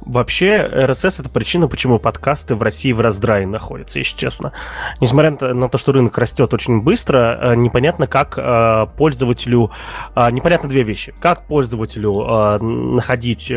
Вообще, 0.01 0.69
RSS 0.71 1.21
это 1.21 1.29
причина, 1.29 1.67
почему 1.67 1.99
подкасты 1.99 2.55
в 2.55 2.61
России 2.61 2.91
в 2.91 2.99
раздрае 2.99 3.47
находятся, 3.47 3.99
если 3.99 4.17
честно. 4.17 4.53
Несмотря 5.01 5.53
на 5.53 5.69
то, 5.69 5.77
что 5.77 5.91
рынок 5.91 6.17
растет 6.17 6.53
очень 6.53 6.81
быстро, 6.81 7.39
э, 7.41 7.55
непонятно, 7.55 8.07
как 8.07 8.37
э, 8.37 8.87
пользователю... 8.97 9.71
Э, 10.15 10.29
непонятно 10.31 10.69
две 10.69 10.83
вещи. 10.83 11.13
Как 11.19 11.47
пользователю 11.47 12.15
находить 12.59 13.51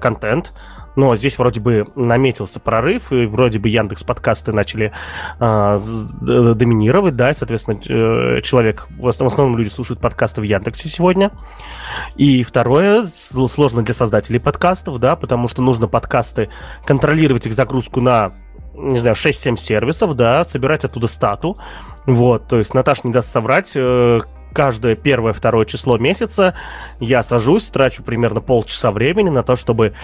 контент, 0.00 0.52
но 0.96 1.16
здесь 1.16 1.38
вроде 1.38 1.60
бы 1.60 1.86
наметился 1.94 2.60
прорыв, 2.60 3.12
и 3.12 3.26
вроде 3.26 3.58
бы 3.58 3.68
Яндекс 3.68 4.04
подкасты 4.04 4.52
начали 4.52 4.92
э, 5.40 5.78
доминировать, 6.54 7.16
да, 7.16 7.30
и, 7.30 7.34
соответственно, 7.34 7.80
э, 7.80 8.42
человек, 8.42 8.86
в 8.90 9.08
основном 9.08 9.56
люди 9.56 9.68
слушают 9.68 10.00
подкасты 10.00 10.40
в 10.40 10.44
Яндексе 10.44 10.88
сегодня. 10.88 11.32
И 12.16 12.42
второе, 12.42 13.04
сложно 13.06 13.82
для 13.82 13.94
создателей 13.94 14.40
подкастов, 14.40 14.98
да, 14.98 15.16
потому 15.16 15.48
что 15.48 15.62
нужно 15.62 15.88
подкасты 15.88 16.50
контролировать 16.84 17.46
их 17.46 17.54
загрузку 17.54 18.00
на 18.00 18.32
не 18.76 18.98
знаю, 18.98 19.14
6-7 19.14 19.56
сервисов, 19.56 20.14
да, 20.14 20.44
собирать 20.44 20.84
оттуда 20.84 21.06
стату. 21.06 21.56
Вот, 22.06 22.48
то 22.48 22.58
есть 22.58 22.74
Наташа 22.74 23.02
не 23.04 23.12
даст 23.12 23.30
соврать, 23.30 23.72
э, 23.76 24.20
каждое 24.54 24.94
первое-второе 24.94 25.66
число 25.66 25.98
месяца 25.98 26.54
я 27.00 27.22
сажусь, 27.22 27.68
трачу 27.68 28.02
примерно 28.02 28.40
полчаса 28.40 28.90
времени 28.90 29.28
на 29.28 29.42
то, 29.42 29.56
чтобы 29.56 29.94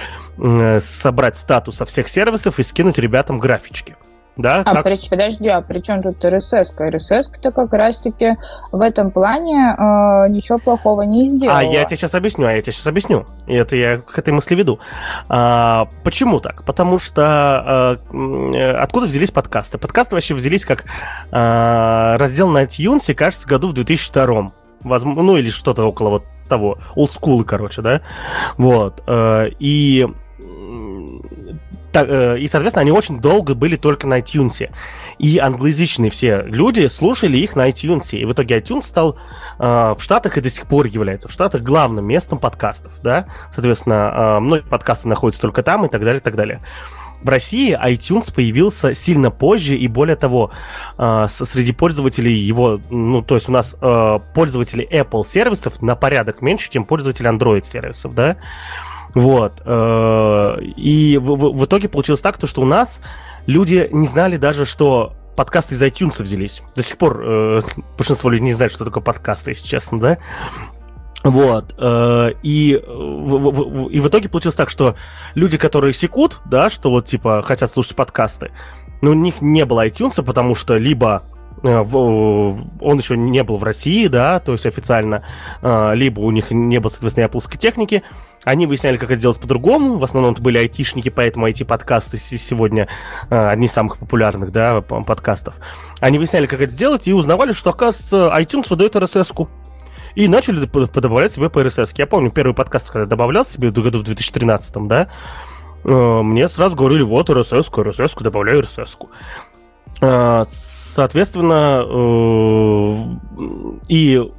собрать 0.81 1.39
статус 1.39 1.77
со 1.77 1.87
всех 1.87 2.09
сервисов 2.09 2.59
и 2.59 2.63
скинуть 2.63 2.99
ребятам 2.99 3.39
графички. 3.39 3.97
Да, 4.41 4.63
а, 4.65 4.75
как... 4.75 4.85
при, 4.85 4.97
подожди, 5.09 5.49
а 5.49 5.61
при 5.61 5.81
чем 5.81 6.03
тут 6.03 6.25
РСС? 6.25 6.75
РСС-то 6.79 7.53
как 7.53 7.73
раз-таки 7.73 8.37
в 8.73 8.81
этом 8.81 9.11
плане 9.11 9.75
э, 9.77 10.29
ничего 10.29 10.59
плохого 10.59 11.03
не 11.03 11.25
сделала. 11.25 11.59
А 11.59 11.63
я 11.63 11.85
тебе 11.85 11.97
сейчас 11.97 12.15
объясню, 12.15 12.47
а 12.47 12.53
я 12.53 12.63
тебе 12.63 12.73
сейчас 12.73 12.87
объясню. 12.87 13.27
И 13.47 13.55
это 13.55 13.77
я 13.77 13.99
к 13.99 14.19
этой 14.19 14.33
мысли 14.33 14.55
веду. 14.55 14.81
А, 15.29 15.89
почему 16.05 16.41
так? 16.41 16.65
Потому 16.65 16.99
что 16.99 17.23
а, 17.25 18.81
откуда 18.83 19.07
взялись 19.07 19.31
подкасты? 19.31 19.79
Подкасты 19.79 20.15
вообще 20.15 20.35
взялись 20.35 20.65
как 20.65 20.85
а, 21.31 22.17
раздел 22.19 22.49
на 22.49 22.65
iTunes, 22.65 23.13
кажется, 23.15 23.49
году 23.49 23.69
в 23.69 23.73
2002 23.73 24.53
возможно, 24.83 25.23
ну 25.23 25.37
или 25.37 25.51
что-то 25.51 25.85
около 25.85 26.11
вот 26.11 26.25
того, 26.49 26.79
олдскулы, 26.97 27.45
короче, 27.45 27.81
да, 27.81 28.03
вот, 28.57 29.03
э, 29.07 29.51
и 29.59 30.07
так, 30.07 30.17
и, 31.95 32.47
соответственно, 32.49 32.83
они 32.83 32.93
очень 32.93 33.21
долго 33.21 33.55
были 33.55 33.77
только 33.77 34.07
на 34.07 34.19
iTunes. 34.21 34.71
И 35.19 35.39
англоязычные 35.39 36.11
все 36.11 36.43
люди 36.43 36.87
слушали 36.87 37.39
их 37.39 37.57
на 37.57 37.69
iTunes. 37.69 38.11
И 38.13 38.25
в 38.25 38.33
итоге 38.33 38.59
iTunes 38.59 38.83
стал 38.83 39.17
э, 39.59 39.95
в 39.97 39.99
Штатах 40.01 40.39
и 40.39 40.41
до 40.41 40.51
сих 40.51 40.67
пор 40.67 40.87
является 40.87 41.29
в 41.29 41.33
Штатах 41.33 41.63
главным 41.63 42.07
местом 42.07 42.39
подкастов. 42.39 42.93
Да? 43.03 43.27
Соответственно, 43.53 44.13
э, 44.15 44.41
многие 44.41 44.69
подкасты 44.69 45.09
находятся 45.09 45.43
только 45.43 45.63
там 45.63 45.87
и 45.87 45.89
так 45.89 46.01
далее, 46.03 46.21
и 46.21 46.23
так 46.23 46.37
далее. 46.37 46.61
В 47.23 47.29
России 47.29 47.79
iTunes 47.79 48.33
появился 48.35 48.95
сильно 48.95 49.31
позже, 49.31 49.77
и 49.77 49.89
более 49.89 50.17
того, 50.17 50.53
э, 50.97 51.27
среди 51.29 51.73
пользователей 51.73 52.35
его, 52.35 52.81
ну, 52.89 53.21
то 53.21 53.35
есть 53.35 53.49
у 53.49 53.53
нас 53.53 53.77
э, 53.81 54.19
пользователи 54.35 54.89
Apple 54.91 55.27
сервисов 55.27 55.83
на 55.83 55.97
порядок 55.97 56.41
меньше, 56.41 56.71
чем 56.71 56.87
пользователи 56.87 57.31
Android 57.31 57.65
сервисов, 57.65 58.15
да. 58.15 58.39
Вот. 59.15 59.61
Э, 59.65 60.59
и 60.61 61.19
в, 61.19 61.65
итоге 61.65 61.89
получилось 61.89 62.21
так, 62.21 62.39
то, 62.39 62.47
что 62.47 62.63
у 62.63 62.65
нас 62.65 63.01
люди 63.47 63.89
не 63.93 64.07
знали 64.07 64.37
даже, 64.37 64.65
что 64.65 65.15
подкасты 65.37 65.75
из 65.75 65.83
iTunes 65.83 66.23
взялись. 66.23 66.63
До 66.75 66.83
сих 66.83 66.99
пор 66.99 67.23
э, 67.25 67.61
большинство 67.97 68.31
людей 68.31 68.45
не 68.45 68.53
знает, 68.53 68.73
что 68.73 68.85
такое 68.85 69.03
подкасты, 69.03 69.51
если 69.51 69.67
честно, 69.67 70.01
да? 70.01 70.19
Вот. 71.25 71.75
Э, 71.79 72.33
и, 72.43 72.73
и 72.73 74.01
в 74.01 74.09
итоге 74.09 74.29
получилось 74.29 74.57
так, 74.57 74.71
что 74.71 74.97
люди, 75.35 75.59
которые 75.59 75.93
секут, 75.93 76.41
да, 76.45 76.71
что 76.71 76.91
вот, 76.91 77.07
типа, 77.07 77.43
хотят 77.43 77.71
слушать 77.71 77.97
подкасты, 77.97 78.53
но 79.03 79.11
у 79.11 79.15
них 79.15 79.41
не 79.41 79.65
было 79.65 79.87
iTunes, 79.87 80.23
потому 80.23 80.55
что 80.55 80.77
либо 80.77 81.25
он 81.63 82.99
еще 82.99 83.17
не 83.17 83.43
был 83.43 83.59
в 83.59 83.65
России, 83.65 84.07
да, 84.07 84.41
то 84.41 84.53
есть 84.53 84.65
официально, 84.65 85.25
либо 85.63 86.21
у 86.21 86.31
них 86.31 86.51
не 86.51 86.79
было, 86.81 86.91
соответственно, 86.91 87.27
Apple 87.27 87.59
техники, 87.59 88.03
они 88.45 88.67
выясняли, 88.67 88.97
как 88.97 89.11
это 89.11 89.19
сделать 89.19 89.39
по-другому. 89.39 89.99
В 89.99 90.05
основном 90.05 90.33
это 90.33 90.43
были 90.43 90.59
айтишники, 90.59 91.11
поэтому 91.11 91.49
IT-подкасты 91.49 92.17
сегодня 92.19 92.89
э, 93.29 93.37
одни 93.37 93.67
из 93.67 93.73
самых 93.73 93.99
популярных, 93.99 94.51
да, 94.51 94.81
подкастов. 94.81 95.57
Они 96.01 96.17
выясняли, 96.17 96.47
как 96.47 96.61
это 96.61 96.73
сделать, 96.73 97.07
и 97.07 97.13
узнавали, 97.13 97.53
что, 97.53 97.71
оказывается, 97.71 98.33
iTunes 98.35 98.67
выдает 98.71 98.97
RSS-ку. 98.97 99.49
И 100.15 100.27
начали 100.27 100.65
подобавлять 100.67 101.33
себе 101.33 101.51
по 101.51 101.61
RSS. 101.61 101.93
Я 101.97 102.07
помню, 102.07 102.31
первый 102.31 102.55
подкаст, 102.55 102.91
когда 102.91 103.07
добавлял 103.07 103.45
себе 103.45 103.71
в 103.71 103.75
году 103.75 104.01
в 104.01 104.05
2013, 104.05 104.89
да, 104.89 105.09
э, 105.85 105.89
мне 105.89 106.49
сразу 106.49 106.77
говорили, 106.77 107.03
вот 107.03 107.29
RSS-ку, 107.29 107.83
RSS-ку, 107.83 108.25
добавляю 108.25 108.63
RSS-ку. 108.63 109.11
Э, 110.91 110.95
соответственно, 110.95 111.87
и 113.89 114.31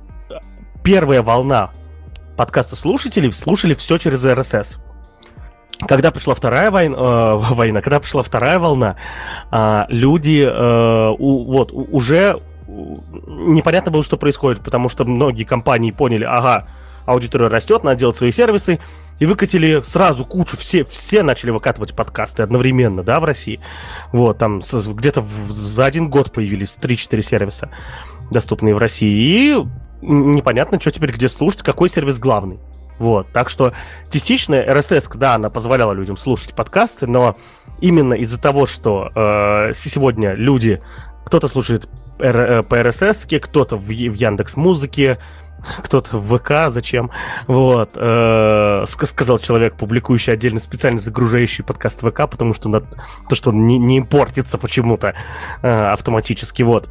первая 0.83 1.21
волна 1.21 1.71
подкаста 2.35 2.75
слушателей 2.75 3.31
слушали 3.31 3.73
все 3.73 3.97
через 3.97 4.23
RSS. 4.25 4.79
Когда 5.87 6.11
пришла 6.11 6.35
вторая 6.35 6.69
война, 6.69 6.95
э, 6.95 7.35
война, 7.53 7.81
когда 7.81 7.99
пришла 7.99 8.21
вторая 8.23 8.59
волна, 8.59 8.97
э, 9.51 9.85
люди 9.89 10.43
э, 10.43 11.15
у, 11.17 11.51
вот 11.51 11.71
уже 11.71 12.39
непонятно 12.67 13.91
было, 13.91 14.03
что 14.03 14.17
происходит, 14.17 14.63
потому 14.63 14.89
что 14.89 15.05
многие 15.05 15.43
компании 15.43 15.91
поняли, 15.91 16.23
ага, 16.23 16.67
аудитория 17.05 17.47
растет, 17.47 17.83
надо 17.83 17.99
делать 17.99 18.15
свои 18.15 18.31
сервисы, 18.31 18.79
и 19.19 19.25
выкатили 19.25 19.83
сразу 19.85 20.25
кучу, 20.25 20.57
все, 20.57 20.83
все 20.83 21.21
начали 21.21 21.51
выкатывать 21.51 21.95
подкасты 21.95 22.41
одновременно, 22.41 23.03
да, 23.03 23.19
в 23.19 23.23
России. 23.23 23.59
Вот, 24.11 24.39
там 24.39 24.61
где-то 24.61 25.23
за 25.49 25.85
один 25.85 26.09
год 26.09 26.31
появились 26.31 26.77
3-4 26.81 27.21
сервиса, 27.21 27.69
доступные 28.31 28.73
в 28.73 28.79
России, 28.79 29.13
и 29.13 29.67
непонятно, 30.01 30.79
что 30.81 30.89
теперь 30.89 31.11
где 31.11 31.29
слушать, 31.29 31.61
какой 31.61 31.89
сервис 31.89 32.17
главный. 32.17 32.59
Вот, 32.97 33.27
так 33.31 33.49
что 33.49 33.73
частично 34.11 34.55
RSS, 34.55 35.17
да, 35.17 35.35
она 35.35 35.49
позволяла 35.49 35.91
людям 35.93 36.17
слушать 36.17 36.53
подкасты, 36.53 37.07
но 37.07 37.35
именно 37.79 38.13
из-за 38.13 38.39
того, 38.39 38.65
что 38.65 39.11
э, 39.15 39.73
сегодня 39.73 40.33
люди, 40.33 40.81
кто-то 41.25 41.47
слушает 41.47 41.89
э, 42.19 42.63
по 42.63 42.75
RSS, 42.75 43.39
кто-то 43.39 43.75
в, 43.75 43.85
в 43.85 43.91
Яндекс 43.91 44.55
Музыке, 44.55 45.17
кто-то 45.79 46.17
в 46.17 46.37
ВК, 46.37 46.69
зачем, 46.69 47.11
вот, 47.47 47.91
э, 47.95 48.83
сказал 48.87 49.39
человек, 49.39 49.75
публикующий 49.75 50.33
отдельно 50.33 50.59
специально 50.59 50.99
загружающий 50.99 51.63
подкаст 51.63 52.01
ВК, 52.01 52.29
потому 52.29 52.53
что 52.53 52.69
на, 52.69 52.81
то, 52.81 53.35
что 53.35 53.49
он 53.51 53.67
не, 53.67 53.77
не 53.77 54.01
портится 54.01 54.57
почему-то 54.57 55.13
э, 55.61 55.67
автоматически, 55.67 56.63
вот. 56.63 56.89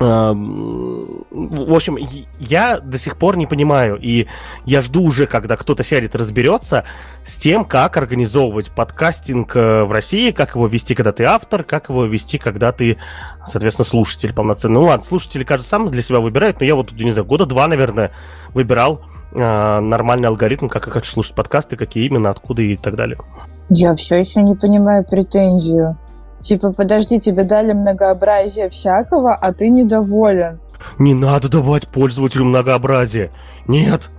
В 0.00 1.74
общем, 1.74 1.98
я 2.38 2.78
до 2.78 2.98
сих 2.98 3.16
пор 3.16 3.36
не 3.36 3.46
понимаю, 3.46 3.96
и 3.96 4.28
я 4.64 4.80
жду 4.80 5.02
уже, 5.02 5.26
когда 5.26 5.56
кто-то 5.56 5.82
сядет 5.82 6.14
и 6.14 6.18
разберется 6.18 6.84
с 7.26 7.36
тем, 7.36 7.64
как 7.64 7.96
организовывать 7.96 8.70
подкастинг 8.70 9.56
э, 9.56 9.82
в 9.82 9.90
России, 9.90 10.30
как 10.30 10.54
его 10.54 10.68
вести, 10.68 10.94
когда 10.94 11.12
ты 11.12 11.24
автор, 11.24 11.64
как 11.64 11.88
его 11.88 12.04
вести, 12.04 12.38
когда 12.38 12.70
ты, 12.70 12.98
соответственно, 13.44 13.86
слушатель 13.86 14.32
полноценный. 14.32 14.74
Ну 14.74 14.84
ладно, 14.84 15.04
слушатели, 15.04 15.42
кажется, 15.42 15.70
сам 15.70 15.88
для 15.88 16.02
себя 16.02 16.20
выбирает, 16.20 16.60
но 16.60 16.66
я 16.66 16.76
вот, 16.76 16.92
не 16.92 17.10
знаю, 17.10 17.26
года 17.26 17.44
два, 17.44 17.66
наверное, 17.66 18.12
выбирал 18.54 19.02
э, 19.32 19.38
нормальный 19.80 20.28
алгоритм, 20.28 20.68
как 20.68 20.86
я 20.86 20.92
хочу 20.92 21.10
слушать 21.10 21.34
подкасты, 21.34 21.76
какие 21.76 22.06
именно, 22.06 22.30
откуда 22.30 22.62
и 22.62 22.76
так 22.76 22.94
далее. 22.94 23.18
Я 23.68 23.96
все 23.96 24.18
еще 24.18 24.42
не 24.42 24.54
понимаю 24.54 25.04
претензию. 25.04 25.98
Типа, 26.40 26.72
подожди, 26.72 27.18
тебе 27.18 27.44
дали 27.44 27.72
многообразие 27.72 28.68
всякого, 28.68 29.34
а 29.34 29.52
ты 29.52 29.70
недоволен. 29.70 30.60
Не 30.98 31.14
надо 31.14 31.48
давать 31.48 31.88
пользователю 31.88 32.44
многообразие. 32.44 33.30
Нет. 33.66 34.10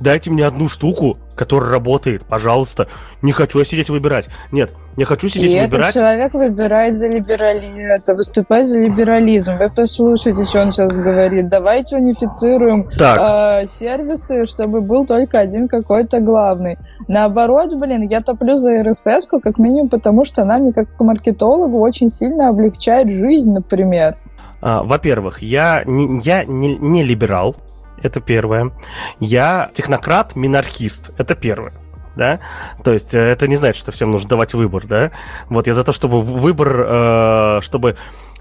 Дайте 0.00 0.30
мне 0.30 0.46
одну 0.46 0.68
штуку, 0.68 1.18
которая 1.34 1.70
работает, 1.70 2.24
пожалуйста. 2.24 2.88
Не 3.22 3.32
хочу 3.32 3.58
я 3.58 3.64
сидеть 3.64 3.90
выбирать. 3.90 4.28
Нет, 4.50 4.70
не 4.96 5.04
хочу 5.04 5.28
сидеть 5.28 5.52
и 5.52 5.60
выбирать. 5.60 5.90
этот 5.90 5.94
человек 5.94 6.34
выбирает 6.34 6.94
за 6.94 7.08
либерализм, 7.08 7.78
это 7.78 8.14
выступает 8.14 8.66
за 8.66 8.78
либерализм. 8.78 9.56
Вы 9.58 9.70
послушайте, 9.70 10.44
что 10.44 10.60
он 10.60 10.70
сейчас 10.70 10.98
говорит. 10.98 11.48
Давайте 11.48 11.96
унифицируем 11.96 12.88
э, 12.88 13.66
сервисы, 13.66 14.46
чтобы 14.46 14.80
был 14.80 15.06
только 15.06 15.38
один 15.38 15.68
какой-то 15.68 16.20
главный. 16.20 16.78
Наоборот, 17.08 17.74
блин, 17.74 18.08
я 18.08 18.20
топлю 18.20 18.54
за 18.54 18.82
RSS, 18.82 19.40
как 19.42 19.58
минимум 19.58 19.88
потому, 19.88 20.24
что 20.24 20.42
она 20.42 20.58
мне 20.58 20.72
как 20.72 20.88
маркетологу 21.00 21.78
очень 21.80 22.08
сильно 22.08 22.48
облегчает 22.48 23.12
жизнь, 23.12 23.52
например. 23.52 24.16
А, 24.60 24.82
во-первых, 24.82 25.42
я, 25.42 25.82
не, 25.84 26.20
я 26.22 26.44
не, 26.44 26.76
не 26.76 27.02
либерал, 27.02 27.56
это 28.02 28.20
первое. 28.20 28.72
Я 29.20 29.70
технократ-минархист, 29.74 31.12
это 31.18 31.34
первое 31.34 31.72
да, 32.16 32.40
то 32.84 32.92
есть 32.92 33.14
э, 33.14 33.18
это 33.18 33.48
не 33.48 33.56
значит, 33.56 33.80
что 33.80 33.92
всем 33.92 34.10
нужно 34.10 34.28
давать 34.28 34.54
выбор, 34.54 34.86
да, 34.86 35.12
вот 35.48 35.66
я 35.66 35.74
за 35.74 35.84
то, 35.84 35.92
чтобы 35.92 36.20
выбор, 36.20 36.84
э, 36.86 37.60
чтобы 37.62 37.96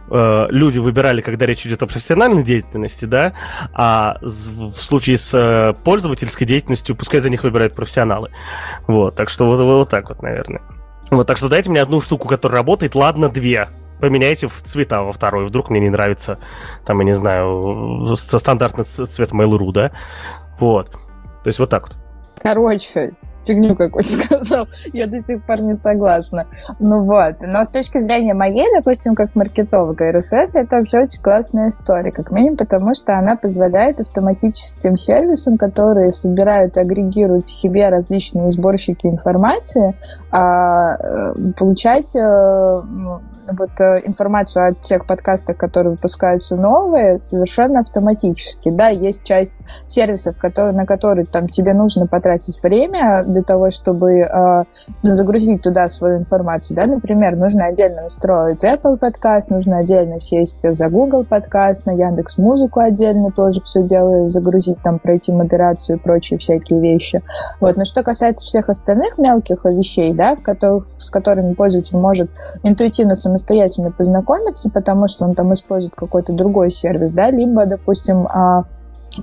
э, 0.09 0.47
люди 0.49 0.77
выбирали, 0.77 1.21
когда 1.21 1.45
речь 1.45 1.65
идет 1.65 1.81
о 1.83 1.87
профессиональной 1.87 2.43
деятельности, 2.43 3.05
да, 3.05 3.33
а 3.73 4.17
в 4.21 4.73
случае 4.73 5.17
с 5.17 5.33
э, 5.33 5.73
пользовательской 5.83 6.45
деятельностью 6.45 6.95
пускай 6.95 7.21
за 7.21 7.29
них 7.29 7.43
выбирают 7.43 7.75
профессионалы, 7.75 8.31
вот, 8.87 9.15
так 9.15 9.29
что 9.29 9.45
вот, 9.45 9.59
вот 9.59 9.89
так 9.89 10.09
вот, 10.09 10.21
наверное. 10.21 10.61
Вот, 11.09 11.27
так 11.27 11.37
что 11.37 11.49
дайте 11.49 11.69
мне 11.69 11.81
одну 11.81 11.99
штуку, 11.99 12.27
которая 12.27 12.59
работает, 12.59 12.95
ладно, 12.95 13.29
две, 13.29 13.69
поменяйте 14.01 14.49
цвета 14.63 15.03
во 15.03 15.13
второй. 15.13 15.45
Вдруг 15.45 15.69
мне 15.69 15.79
не 15.79 15.89
нравится, 15.89 16.39
там, 16.85 16.99
я 16.99 17.05
не 17.05 17.13
знаю, 17.13 18.15
стандартный 18.17 18.83
цвет 18.83 19.31
Mail.ru, 19.31 19.71
да? 19.71 19.91
Вот. 20.59 20.89
То 20.89 21.47
есть 21.47 21.59
вот 21.59 21.69
так 21.69 21.87
вот. 21.87 21.97
Короче, 22.37 23.13
фигню 23.45 23.75
какую-то 23.75 24.07
сказал. 24.23 24.67
Я 24.93 25.07
до 25.07 25.19
сих 25.19 25.43
пор 25.43 25.61
не 25.61 25.75
согласна. 25.75 26.47
Ну 26.79 27.03
вот. 27.03 27.35
Но 27.41 27.63
с 27.63 27.69
точки 27.69 27.99
зрения 27.99 28.33
моей, 28.33 28.65
допустим, 28.75 29.15
как 29.15 29.35
маркетолога, 29.35 30.09
RSS 30.11 30.55
это 30.55 30.77
вообще 30.77 30.99
очень 30.99 31.21
классная 31.21 31.69
история. 31.69 32.11
Как 32.11 32.31
минимум 32.31 32.57
потому, 32.57 32.93
что 32.93 33.17
она 33.17 33.35
позволяет 33.35 33.99
автоматическим 33.99 34.97
сервисам, 34.97 35.57
которые 35.57 36.11
собирают 36.11 36.77
и 36.77 36.79
агрегируют 36.79 37.45
в 37.45 37.51
себе 37.51 37.89
различные 37.89 38.51
сборщики 38.51 39.07
информации, 39.07 39.95
а, 40.31 40.95
э, 40.97 41.33
получать 41.57 42.15
э, 42.15 42.81
вот 43.57 43.79
э, 43.79 44.01
информацию 44.05 44.69
о 44.69 44.73
тех 44.73 45.05
подкастах, 45.05 45.57
которые 45.57 45.91
выпускаются 45.91 46.55
новые, 46.55 47.19
совершенно 47.19 47.81
автоматически. 47.81 48.69
Да, 48.69 48.89
есть 48.89 49.23
часть 49.23 49.53
сервисов, 49.87 50.37
которые, 50.37 50.73
на 50.73 50.85
которые 50.85 51.25
там 51.25 51.47
тебе 51.47 51.73
нужно 51.73 52.07
потратить 52.07 52.61
время 52.63 53.23
для 53.25 53.43
того, 53.43 53.69
чтобы 53.69 54.19
э, 54.19 54.63
загрузить 55.03 55.61
туда 55.61 55.87
свою 55.87 56.19
информацию. 56.19 56.75
Да, 56.77 56.87
например, 56.87 57.35
нужно 57.35 57.65
отдельно 57.65 58.03
настроить 58.03 58.63
Apple 58.63 58.97
подкаст, 58.97 59.51
нужно 59.51 59.79
отдельно 59.79 60.19
сесть 60.19 60.61
за 60.61 60.89
Google 60.89 61.23
подкаст, 61.23 61.85
на 61.85 61.91
Яндекс 61.91 62.37
Музыку 62.37 62.79
отдельно 62.79 63.31
тоже 63.31 63.61
все 63.61 63.83
дело 63.83 64.27
загрузить, 64.29 64.81
там 64.81 64.99
пройти 64.99 65.31
модерацию 65.31 65.97
и 65.97 65.99
прочие 65.99 66.39
всякие 66.39 66.79
вещи. 66.79 67.21
Вот. 67.59 67.77
Но 67.77 67.83
что 67.83 68.03
касается 68.03 68.45
всех 68.45 68.69
остальных 68.69 69.17
мелких 69.17 69.65
вещей, 69.65 70.13
да, 70.13 70.35
в 70.35 70.41
которых, 70.41 70.87
с 70.97 71.09
которыми 71.09 71.53
пользователь 71.53 71.97
может 71.97 72.29
интуитивно 72.63 73.15
самостоятельно 73.15 73.40
познакомиться, 73.91 74.69
потому 74.69 75.07
что 75.07 75.25
он 75.25 75.35
там 75.35 75.53
использует 75.53 75.95
какой-то 75.95 76.33
другой 76.33 76.71
сервис, 76.71 77.13
да, 77.13 77.31
либо, 77.31 77.65
допустим, 77.65 78.27
а, 78.27 78.65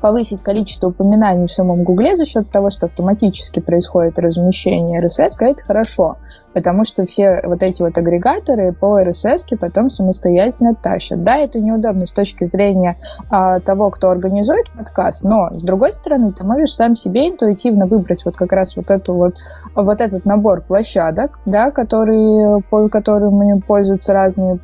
повысить 0.01 0.43
количество 0.43 0.89
упоминаний 0.89 1.47
в 1.47 1.53
самом 1.53 1.85
Гугле 1.85 2.17
за 2.17 2.25
счет 2.25 2.51
того, 2.51 2.71
что 2.71 2.87
автоматически 2.87 3.61
происходит 3.61 4.19
размещение 4.19 5.01
RSS, 5.01 5.37
это 5.41 5.65
хорошо 5.65 6.17
потому 6.59 6.83
что 6.83 7.07
все 7.07 7.41
вот 7.45 7.63
эти 7.63 7.83
вот 7.83 7.97
агрегаторы 7.97 8.73
по 8.73 9.01
RSS 9.01 9.57
потом 9.61 9.91
самостоятельно 9.91 10.75
тащат. 10.75 11.23
Да, 11.23 11.37
это 11.37 11.61
неудобно 11.61 12.05
с 12.05 12.11
точки 12.11 12.47
зрения 12.47 12.99
а, 13.31 13.61
того, 13.61 13.91
кто 13.91 14.11
организует 14.11 14.67
подкаст, 14.77 15.23
но 15.23 15.51
с 15.57 15.63
другой 15.63 15.93
стороны, 15.93 16.33
ты 16.33 16.45
можешь 16.45 16.75
сам 16.75 16.97
себе 16.97 17.29
интуитивно 17.29 17.87
выбрать 17.87 18.25
вот 18.25 18.37
как 18.37 18.51
раз 18.51 18.77
вот 18.77 18.91
эту 18.91 19.15
вот 19.15 19.37
вот 19.77 20.01
этот 20.01 20.25
набор 20.25 20.63
площадок, 20.63 21.39
да, 21.47 21.71
которые, 21.71 22.61
по 22.69 22.89
которым 22.89 23.61
пользуются 23.61 24.13
разные 24.13 24.59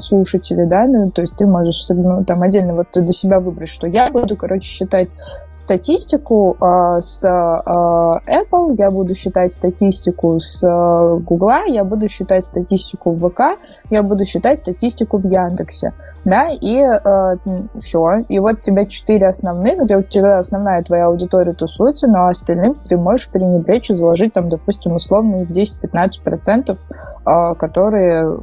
слушатели, 0.00 0.64
да, 0.64 0.86
ну, 0.86 1.10
то 1.10 1.22
есть 1.22 1.36
ты 1.36 1.46
можешь 1.46 1.88
ну, 1.88 2.24
там 2.24 2.42
отдельно 2.42 2.74
вот 2.74 2.88
для 2.92 3.12
себя 3.12 3.40
выбрать, 3.40 3.70
что 3.70 3.86
я 3.86 4.10
буду, 4.10 4.36
короче, 4.36 4.68
считать 4.68 5.08
статистику 5.48 6.56
э, 6.60 7.00
с 7.00 7.24
э, 7.24 7.28
Apple, 7.28 8.74
я 8.76 8.90
буду 8.90 9.14
считать 9.14 9.52
статистику 9.52 10.38
с 10.38 10.62
э, 10.62 11.18
Гугла, 11.38 11.64
я 11.66 11.84
буду 11.84 12.08
считать 12.08 12.44
статистику 12.44 13.12
в 13.12 13.28
ВК, 13.28 13.58
я 13.90 14.02
буду 14.02 14.24
считать 14.24 14.58
статистику 14.58 15.18
в 15.18 15.24
Яндексе, 15.24 15.92
да, 16.24 16.48
и 16.50 16.78
э, 16.80 17.36
все. 17.78 18.24
И 18.28 18.38
вот 18.38 18.54
у 18.54 18.60
тебя 18.60 18.86
четыре 18.86 19.28
основных, 19.28 19.84
где 19.84 19.96
у 19.96 20.02
тебя 20.02 20.38
основная 20.38 20.82
твоя 20.82 21.06
аудитория 21.06 21.52
тусуется, 21.52 22.08
но 22.08 22.26
остальным 22.26 22.74
ты 22.74 22.96
можешь 22.96 23.30
пренебречь 23.30 23.90
и 23.90 23.94
заложить 23.94 24.32
там, 24.32 24.48
допустим, 24.48 24.94
условные 24.94 25.44
10-15%, 25.44 26.76
э, 26.76 27.54
которые 27.54 28.36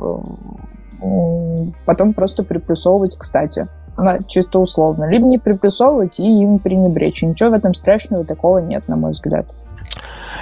э, 1.02 1.72
потом 1.86 2.14
просто 2.14 2.44
приплюсовывать, 2.44 3.18
кстати 3.18 3.68
чисто 4.28 4.60
условно. 4.60 5.06
Либо 5.06 5.26
не 5.26 5.38
приплюсовывать 5.38 6.20
и 6.20 6.28
им 6.28 6.60
пренебречь. 6.60 7.24
Ничего 7.24 7.52
в 7.52 7.54
этом 7.54 7.74
страшного 7.74 8.26
такого 8.26 8.58
нет, 8.60 8.90
на 8.90 8.98
мой 8.98 9.12
взгляд. 9.12 9.46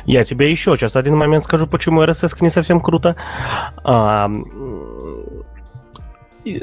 Я 0.06 0.24
тебе 0.24 0.50
еще 0.50 0.76
сейчас 0.76 0.96
один 0.96 1.18
момент 1.18 1.44
скажу, 1.44 1.68
почему 1.68 2.04
RSS 2.04 2.38
не 2.42 2.50
совсем 2.50 2.82
круто. 2.82 3.16
А, 3.84 4.30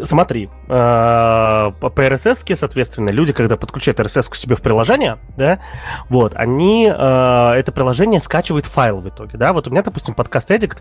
смотри, 0.05 0.51
а, 0.69 1.71
по 1.73 1.89
RSS, 1.89 2.55
соответственно, 2.55 3.11
люди, 3.11 3.33
когда 3.33 3.57
подключают 3.57 4.01
RSS 4.01 4.31
к 4.31 4.35
себе 4.35 4.57
в 4.57 4.63
приложение, 4.63 5.19
да, 5.37 5.61
вот, 6.09 6.35
они 6.35 6.91
а, 6.93 7.55
это 7.55 7.73
приложение 7.73 8.21
скачивают 8.21 8.67
файл 8.67 9.01
в 9.01 9.09
итоге, 9.09 9.39
да. 9.39 9.53
Вот 9.53 9.67
у 9.69 9.71
меня, 9.71 9.83
допустим, 9.83 10.15
подкаст 10.15 10.51
Addict 10.51 10.79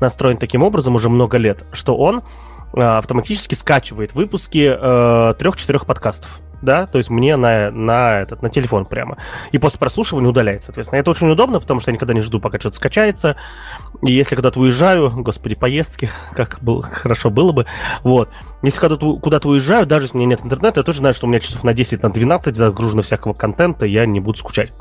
настроен 0.00 0.36
таким 0.36 0.62
образом 0.62 0.94
уже 0.94 1.08
много 1.08 1.38
лет, 1.38 1.64
что 1.72 1.96
он 1.96 2.22
автоматически 2.74 3.54
скачивает 3.54 4.14
выпуски 4.14 4.76
трех-четырех 5.38 5.86
подкастов 5.86 6.40
да, 6.62 6.86
то 6.86 6.98
есть 6.98 7.10
мне 7.10 7.36
на, 7.36 7.70
на, 7.70 8.20
этот, 8.20 8.40
на 8.40 8.48
телефон 8.48 8.86
прямо. 8.86 9.18
И 9.50 9.58
после 9.58 9.78
прослушивания 9.78 10.28
удаляется, 10.28 10.66
соответственно. 10.66 11.00
Это 11.00 11.10
очень 11.10 11.28
удобно, 11.28 11.60
потому 11.60 11.80
что 11.80 11.90
я 11.90 11.94
никогда 11.94 12.14
не 12.14 12.20
жду, 12.20 12.40
пока 12.40 12.58
что-то 12.58 12.76
скачается. 12.76 13.36
И 14.00 14.12
если 14.12 14.36
когда-то 14.36 14.60
уезжаю, 14.60 15.10
господи, 15.10 15.56
поездки, 15.56 16.10
как 16.34 16.58
был, 16.62 16.80
хорошо 16.82 17.30
было 17.30 17.52
бы, 17.52 17.66
вот. 18.04 18.30
Если 18.62 18.78
когда-то 18.78 19.16
куда-то 19.16 19.48
уезжаю, 19.48 19.86
даже 19.86 20.06
если 20.06 20.16
у 20.16 20.20
меня 20.20 20.30
нет 20.30 20.44
интернета, 20.44 20.80
я 20.80 20.84
тоже 20.84 20.98
знаю, 20.98 21.14
что 21.14 21.26
у 21.26 21.28
меня 21.28 21.40
часов 21.40 21.64
на 21.64 21.74
10, 21.74 22.02
на 22.02 22.12
12 22.12 22.56
загружено 22.56 23.02
всякого 23.02 23.32
контента, 23.32 23.84
я 23.84 24.06
не 24.06 24.20
буду 24.20 24.38
скучать. 24.38 24.72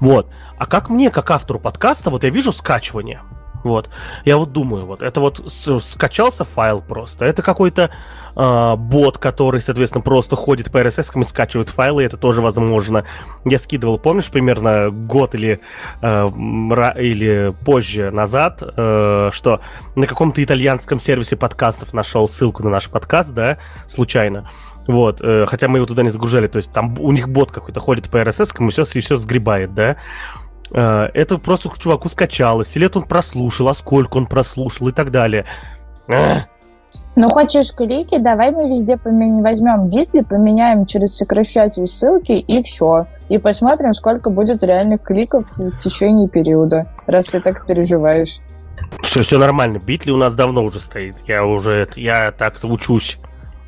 Вот. 0.00 0.28
А 0.58 0.66
как 0.66 0.88
мне, 0.88 1.10
как 1.10 1.30
автору 1.30 1.60
подкаста, 1.60 2.10
вот 2.10 2.24
я 2.24 2.30
вижу 2.30 2.52
скачивание, 2.52 3.20
вот. 3.64 3.90
Я 4.24 4.36
вот 4.36 4.52
думаю, 4.52 4.86
вот 4.86 5.02
это 5.02 5.20
вот 5.20 5.42
скачался 5.48 6.44
файл 6.44 6.80
просто. 6.80 7.24
Это 7.24 7.42
какой-то 7.42 7.90
э, 8.36 8.76
бот, 8.76 9.18
который, 9.18 9.60
соответственно, 9.60 10.02
просто 10.02 10.36
ходит 10.36 10.70
по 10.70 10.78
RSS 10.78 11.20
и 11.20 11.24
скачивает 11.24 11.68
файлы, 11.68 12.04
это 12.04 12.16
тоже 12.16 12.40
возможно. 12.40 13.04
Я 13.44 13.58
скидывал, 13.58 13.98
помнишь, 13.98 14.30
примерно 14.30 14.90
год 14.90 15.34
или, 15.34 15.60
э, 16.02 16.26
или 16.98 17.54
позже 17.64 18.10
назад, 18.10 18.62
э, 18.62 19.30
что 19.32 19.60
на 19.96 20.06
каком-то 20.06 20.42
итальянском 20.42 21.00
сервисе 21.00 21.36
подкастов 21.36 21.92
нашел 21.92 22.28
ссылку 22.28 22.62
на 22.62 22.70
наш 22.70 22.88
подкаст, 22.88 23.32
да, 23.32 23.58
случайно. 23.86 24.48
Вот, 24.88 25.20
э, 25.20 25.44
хотя 25.46 25.68
мы 25.68 25.78
его 25.78 25.86
туда 25.86 26.02
не 26.02 26.08
загружали, 26.08 26.46
то 26.46 26.56
есть 26.56 26.72
там 26.72 26.98
у 26.98 27.12
них 27.12 27.28
бот 27.28 27.52
какой-то 27.52 27.78
ходит 27.78 28.08
по 28.08 28.16
RSS, 28.16 28.66
и 28.66 28.70
все, 28.70 28.98
и 28.98 29.02
все 29.02 29.16
сгребает, 29.16 29.74
да. 29.74 29.96
Э, 30.72 31.08
это 31.14 31.38
просто 31.38 31.68
к 31.70 31.78
чуваку 31.78 32.08
скачалось, 32.08 32.76
или 32.76 32.86
это 32.86 32.98
он 32.98 33.06
прослушал, 33.06 33.68
а 33.68 33.74
сколько 33.74 34.16
он 34.16 34.26
прослушал 34.26 34.88
и 34.88 34.92
так 34.92 35.10
далее. 35.10 35.44
Ну, 37.16 37.28
хочешь 37.28 37.74
клики, 37.74 38.18
давай 38.18 38.50
мы 38.52 38.70
везде 38.70 38.96
поменяем, 38.96 39.42
возьмем 39.42 39.88
битли, 39.88 40.20
поменяем 40.20 40.86
через 40.86 41.16
сокращатель 41.16 41.86
ссылки 41.86 42.32
и 42.32 42.62
все. 42.62 43.06
И 43.28 43.38
посмотрим, 43.38 43.92
сколько 43.92 44.30
будет 44.30 44.62
реальных 44.62 45.02
кликов 45.02 45.46
в 45.58 45.78
течение 45.78 46.28
периода, 46.28 46.86
раз 47.06 47.26
ты 47.26 47.40
так 47.40 47.66
переживаешь. 47.66 48.38
Все, 49.02 49.22
все 49.22 49.38
нормально. 49.38 49.78
Битли 49.78 50.12
у 50.12 50.16
нас 50.16 50.34
давно 50.34 50.62
уже 50.62 50.80
стоит. 50.80 51.16
Я 51.26 51.44
уже, 51.44 51.88
я 51.96 52.32
так 52.32 52.56
учусь. 52.62 53.18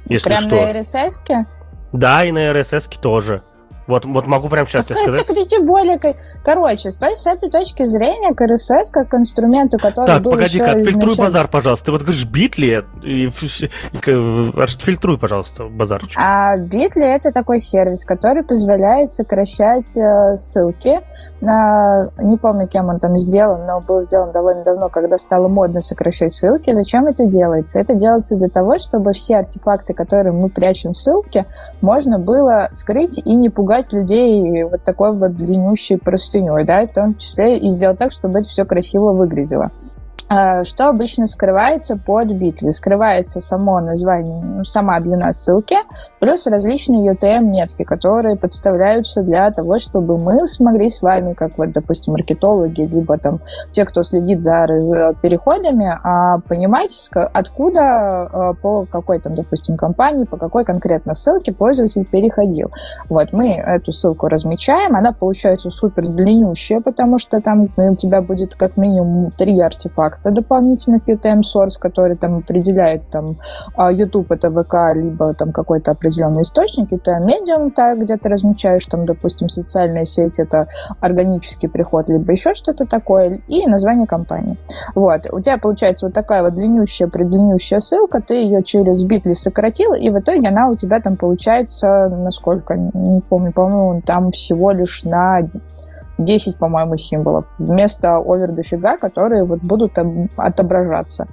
Если 0.06 0.28
Прям 0.28 0.42
что. 0.42 0.56
на 0.56 0.72
RSS? 0.72 1.10
-ке? 1.24 1.44
Да, 1.92 2.24
и 2.24 2.32
на 2.32 2.50
RSS 2.50 3.00
тоже. 3.00 3.42
Вот, 3.90 4.04
вот 4.04 4.26
могу 4.26 4.48
прямо 4.48 4.66
сейчас 4.66 4.86
так, 4.86 4.96
тебе 4.96 5.18
сказать. 5.18 5.26
Так, 5.26 5.46
тем 5.48 5.66
более, 5.66 5.98
короче, 6.44 6.90
с, 6.90 6.98
той, 6.98 7.16
с 7.16 7.26
этой 7.26 7.50
точки 7.50 7.82
зрения, 7.82 8.32
к 8.34 8.40
RSS 8.40 8.92
как 8.92 9.08
к 9.08 9.14
инструменту, 9.14 9.78
который 9.78 10.06
так, 10.06 10.22
был 10.22 10.30
погоди 10.32 10.54
еще 10.54 10.64
отфильтруй 10.64 11.12
изначально... 11.12 11.24
базар, 11.24 11.48
пожалуйста. 11.48 11.84
Ты 11.86 11.92
вот 11.92 12.02
говоришь 12.02 12.24
битли, 12.24 12.84
и, 13.02 13.26
и, 13.26 13.30
и 14.06 14.60
отфильтруй, 14.60 15.18
пожалуйста, 15.18 15.64
базар. 15.64 16.02
А 16.16 16.56
Bitly 16.56 17.02
это 17.02 17.32
такой 17.32 17.58
сервис, 17.58 18.04
который 18.04 18.44
позволяет 18.44 19.10
сокращать 19.10 19.96
э, 19.96 20.36
ссылки. 20.36 21.00
На, 21.40 22.02
не 22.18 22.36
помню, 22.36 22.68
кем 22.68 22.88
он 22.88 22.98
там 22.98 23.16
сделан, 23.16 23.66
но 23.66 23.80
был 23.80 24.00
сделан 24.02 24.30
довольно 24.30 24.62
давно, 24.62 24.88
когда 24.88 25.16
стало 25.16 25.48
модно 25.48 25.80
сокращать 25.80 26.32
ссылки. 26.32 26.74
Зачем 26.74 27.06
это 27.06 27.26
делается? 27.26 27.80
Это 27.80 27.94
делается 27.94 28.36
для 28.36 28.48
того, 28.48 28.78
чтобы 28.78 29.12
все 29.12 29.38
артефакты, 29.38 29.94
которые 29.94 30.32
мы 30.32 30.50
прячем 30.50 30.92
в 30.92 30.98
ссылке, 30.98 31.46
можно 31.80 32.18
было 32.18 32.68
скрыть 32.72 33.20
и 33.24 33.34
не 33.34 33.48
пугать 33.48 33.79
людей 33.92 34.64
вот 34.64 34.84
такой 34.84 35.14
вот 35.14 35.36
длиннющей 35.36 35.98
простыней, 35.98 36.64
да, 36.64 36.86
в 36.86 36.92
том 36.92 37.16
числе 37.16 37.58
и 37.58 37.70
сделать 37.70 37.98
так, 37.98 38.12
чтобы 38.12 38.40
это 38.40 38.48
все 38.48 38.64
красиво 38.64 39.12
выглядело. 39.12 39.70
А, 40.32 40.62
что 40.62 40.88
обычно 40.88 41.26
скрывается 41.26 41.96
под 41.96 42.30
битвой? 42.30 42.72
Скрывается 42.72 43.40
само 43.40 43.80
название, 43.80 44.40
ну, 44.40 44.64
сама 44.64 45.00
длина 45.00 45.32
ссылки, 45.32 45.74
плюс 46.20 46.46
различные 46.46 47.12
UTM-метки, 47.12 47.82
которые 47.82 48.36
подставляются 48.36 49.22
для 49.22 49.50
того, 49.50 49.80
чтобы 49.80 50.18
мы 50.18 50.46
смогли 50.46 50.88
с 50.88 51.02
вами, 51.02 51.32
как 51.32 51.58
вот, 51.58 51.72
допустим, 51.72 52.12
маркетологи, 52.12 52.82
либо 52.82 53.18
там 53.18 53.40
те, 53.72 53.84
кто 53.84 54.04
следит 54.04 54.38
за 54.38 54.66
э, 54.66 55.14
переходами, 55.20 55.98
а, 56.04 56.38
понимать, 56.38 57.10
откуда, 57.32 57.80
а, 57.82 58.54
по 58.54 58.86
какой 58.86 59.18
там, 59.18 59.34
допустим, 59.34 59.76
компании, 59.76 60.26
по 60.26 60.36
какой 60.36 60.64
конкретно 60.64 61.12
ссылке 61.12 61.52
пользователь 61.52 62.04
переходил. 62.04 62.70
Вот, 63.08 63.32
мы 63.32 63.54
эту 63.54 63.90
ссылку 63.90 64.28
размечаем, 64.28 64.94
она 64.94 65.10
получается 65.10 65.70
супер 65.70 66.06
длиннющая, 66.06 66.80
потому 66.80 67.18
что 67.18 67.40
там 67.40 67.68
у 67.76 67.94
тебя 67.96 68.22
будет 68.22 68.54
как 68.54 68.76
минимум 68.76 69.32
три 69.32 69.58
артефакта, 69.60 70.19
каких 70.22 70.34
дополнительных 70.34 71.08
UTM 71.08 71.40
source, 71.40 71.78
который 71.80 72.16
там 72.16 72.38
определяет 72.38 73.08
там 73.10 73.36
а, 73.76 73.92
YouTube 73.92 74.30
это 74.32 74.50
ВК, 74.50 74.94
либо 74.94 75.34
там 75.34 75.52
какой-то 75.52 75.92
определенный 75.92 76.42
источник, 76.42 76.92
UTM 76.92 77.26
Medium, 77.26 77.70
так, 77.70 77.98
где 77.98 78.16
ты 78.16 78.28
размечаешь 78.28 78.86
там, 78.86 79.06
допустим, 79.06 79.48
социальная 79.48 80.04
сеть, 80.04 80.38
это 80.38 80.68
органический 81.00 81.68
приход, 81.68 82.08
либо 82.08 82.30
еще 82.32 82.54
что-то 82.54 82.86
такое, 82.86 83.40
и 83.48 83.66
название 83.66 84.06
компании. 84.06 84.56
Вот. 84.94 85.26
У 85.32 85.40
тебя 85.40 85.58
получается 85.58 86.06
вот 86.06 86.14
такая 86.14 86.42
вот 86.42 86.54
длиннющая, 86.54 87.08
предлиннющая 87.08 87.78
ссылка, 87.78 88.20
ты 88.20 88.34
ее 88.34 88.62
через 88.62 89.04
Bitly 89.04 89.34
сократил, 89.34 89.94
и 89.94 90.10
в 90.10 90.18
итоге 90.18 90.48
она 90.48 90.68
у 90.68 90.74
тебя 90.74 91.00
там 91.00 91.16
получается, 91.16 92.08
насколько, 92.08 92.74
не 92.74 93.20
помню, 93.20 93.52
по-моему, 93.52 94.02
там 94.02 94.30
всего 94.30 94.72
лишь 94.72 95.04
на 95.04 95.40
10, 96.22 96.58
по-моему, 96.58 96.96
символов 96.96 97.50
вместо 97.58 98.16
овер 98.18 98.52
дофига, 98.52 98.96
которые 98.96 99.44
вот 99.44 99.60
будут 99.60 99.98
отображаться. 100.36 101.26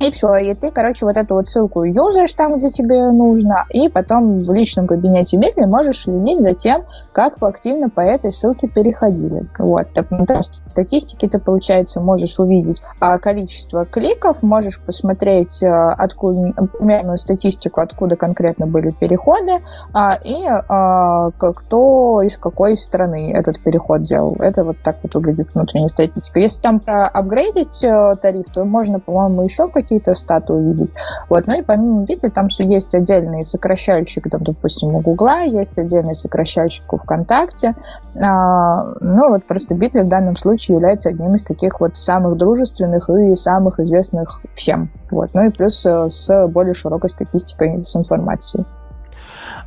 И 0.00 0.10
все, 0.10 0.34
и 0.36 0.54
ты, 0.54 0.70
короче, 0.70 1.06
вот 1.06 1.16
эту 1.16 1.34
вот 1.34 1.48
ссылку 1.48 1.84
юзаешь 1.84 2.32
там, 2.34 2.56
где 2.56 2.68
тебе 2.68 3.10
нужно, 3.10 3.64
и 3.70 3.88
потом 3.88 4.42
в 4.42 4.52
личном 4.52 4.86
кабинете 4.86 5.36
Bitly 5.38 5.66
можешь 5.66 6.02
следить 6.02 6.42
за 6.42 6.54
тем, 6.54 6.84
как 7.12 7.36
активно 7.40 7.88
по 7.88 8.00
этой 8.00 8.32
ссылке 8.32 8.68
переходили. 8.68 9.46
Вот. 9.58 9.92
Там, 9.92 10.26
там 10.26 10.42
статистики 10.42 11.26
ты, 11.28 11.38
получается, 11.38 12.00
можешь 12.00 12.38
увидеть 12.38 12.82
а 13.00 13.18
количество 13.18 13.84
кликов, 13.84 14.42
можешь 14.42 14.80
посмотреть 14.80 15.62
э, 15.62 15.68
откуда, 15.68 16.52
примерную 16.78 17.18
статистику, 17.18 17.80
откуда 17.80 18.16
конкретно 18.16 18.66
были 18.66 18.90
переходы, 18.90 19.62
а, 19.92 20.18
и 20.22 20.44
а, 20.46 21.30
кто 21.30 22.22
из 22.22 22.38
какой 22.38 22.76
страны 22.76 23.32
этот 23.32 23.60
переход 23.60 24.02
делал. 24.02 24.36
Это 24.38 24.64
вот 24.64 24.76
так 24.82 24.96
вот 25.02 25.14
выглядит 25.14 25.54
внутренняя 25.54 25.88
статистика. 25.88 26.40
Если 26.40 26.62
там 26.62 26.80
проапгрейдить 26.80 27.84
э, 27.84 28.16
тариф, 28.20 28.46
то 28.52 28.64
можно, 28.64 29.00
по-моему, 29.00 29.42
еще 29.42 29.68
какие-то 29.86 30.14
статы 30.14 30.52
увидеть. 30.52 30.92
Вот. 31.28 31.46
Ну 31.46 31.58
и 31.58 31.62
помимо 31.62 32.02
Bitly 32.02 32.30
там 32.30 32.48
есть 32.58 32.94
отдельный 32.94 33.44
сокращальщик, 33.44 34.28
там, 34.28 34.42
допустим, 34.42 34.94
у 34.94 35.00
Гугла, 35.00 35.44
есть 35.44 35.78
отдельный 35.78 36.14
сокращальщик 36.14 36.92
у 36.92 36.96
ВКонтакте. 36.96 37.76
А, 38.20 38.84
ну 39.00 39.30
вот 39.30 39.46
просто 39.46 39.74
Bitly 39.74 40.02
в 40.02 40.08
данном 40.08 40.36
случае 40.36 40.76
является 40.76 41.10
одним 41.10 41.34
из 41.34 41.44
таких 41.44 41.80
вот 41.80 41.96
самых 41.96 42.36
дружественных 42.36 43.08
и 43.08 43.36
самых 43.36 43.78
известных 43.78 44.40
всем. 44.54 44.90
Вот. 45.10 45.30
Ну 45.34 45.44
и 45.46 45.50
плюс 45.50 45.86
э, 45.86 46.08
с 46.08 46.48
более 46.48 46.74
широкой 46.74 47.08
статистикой 47.08 47.84
с 47.84 47.94
информацией. 47.94 48.64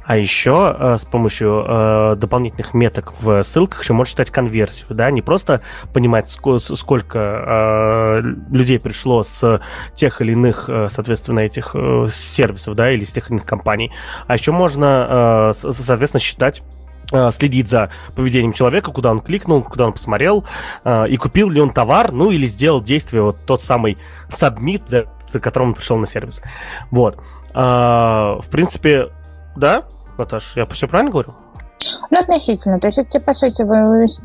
А 0.09 0.17
еще 0.17 0.75
э, 0.75 0.97
с 0.97 1.05
помощью 1.05 1.63
э, 1.67 2.15
дополнительных 2.15 2.73
меток 2.73 3.13
в 3.21 3.43
ссылках 3.43 3.83
еще 3.83 3.93
можно 3.93 4.09
считать 4.09 4.31
конверсию, 4.31 4.87
да, 4.89 5.11
не 5.11 5.21
просто 5.21 5.61
понимать, 5.93 6.31
сколько, 6.31 6.75
сколько 6.75 7.19
э, 7.19 8.21
людей 8.49 8.79
пришло 8.79 9.21
с 9.21 9.61
тех 9.93 10.19
или 10.21 10.31
иных, 10.31 10.65
э, 10.67 10.87
соответственно, 10.89 11.41
этих 11.41 11.75
э, 11.75 12.07
сервисов, 12.11 12.73
да, 12.73 12.91
или 12.91 13.05
с 13.05 13.11
тех 13.11 13.27
или 13.27 13.35
иных 13.35 13.45
компаний, 13.45 13.91
а 14.25 14.33
еще 14.33 14.51
можно, 14.51 15.51
э, 15.53 15.71
соответственно, 15.73 16.21
считать 16.21 16.63
э, 17.11 17.29
следить 17.31 17.69
за 17.69 17.91
поведением 18.15 18.53
человека, 18.53 18.89
куда 18.89 19.11
он 19.11 19.19
кликнул, 19.19 19.61
куда 19.61 19.85
он 19.85 19.93
посмотрел, 19.93 20.43
э, 20.85 21.07
и 21.07 21.17
купил 21.17 21.51
ли 21.51 21.61
он 21.61 21.69
товар, 21.69 22.11
ну 22.11 22.31
или 22.31 22.47
сделал 22.47 22.81
действие, 22.81 23.21
вот 23.21 23.45
тот 23.45 23.61
самый 23.61 23.99
submit, 24.29 24.81
да, 24.89 25.03
с 25.23 25.39
которым 25.39 25.67
он 25.67 25.73
пришел 25.75 25.97
на 25.97 26.07
сервис. 26.07 26.41
Вот. 26.89 27.21
В 27.53 28.45
принципе, 28.51 29.09
да, 29.55 29.83
Наташ, 30.19 30.53
я 30.55 30.65
все 30.67 30.87
правильно 30.87 31.11
говорю? 31.11 31.33
Ну, 32.11 32.19
относительно. 32.19 32.79
То 32.79 32.87
есть, 32.87 32.97
это, 32.97 33.19
по 33.21 33.33
сути, 33.33 33.65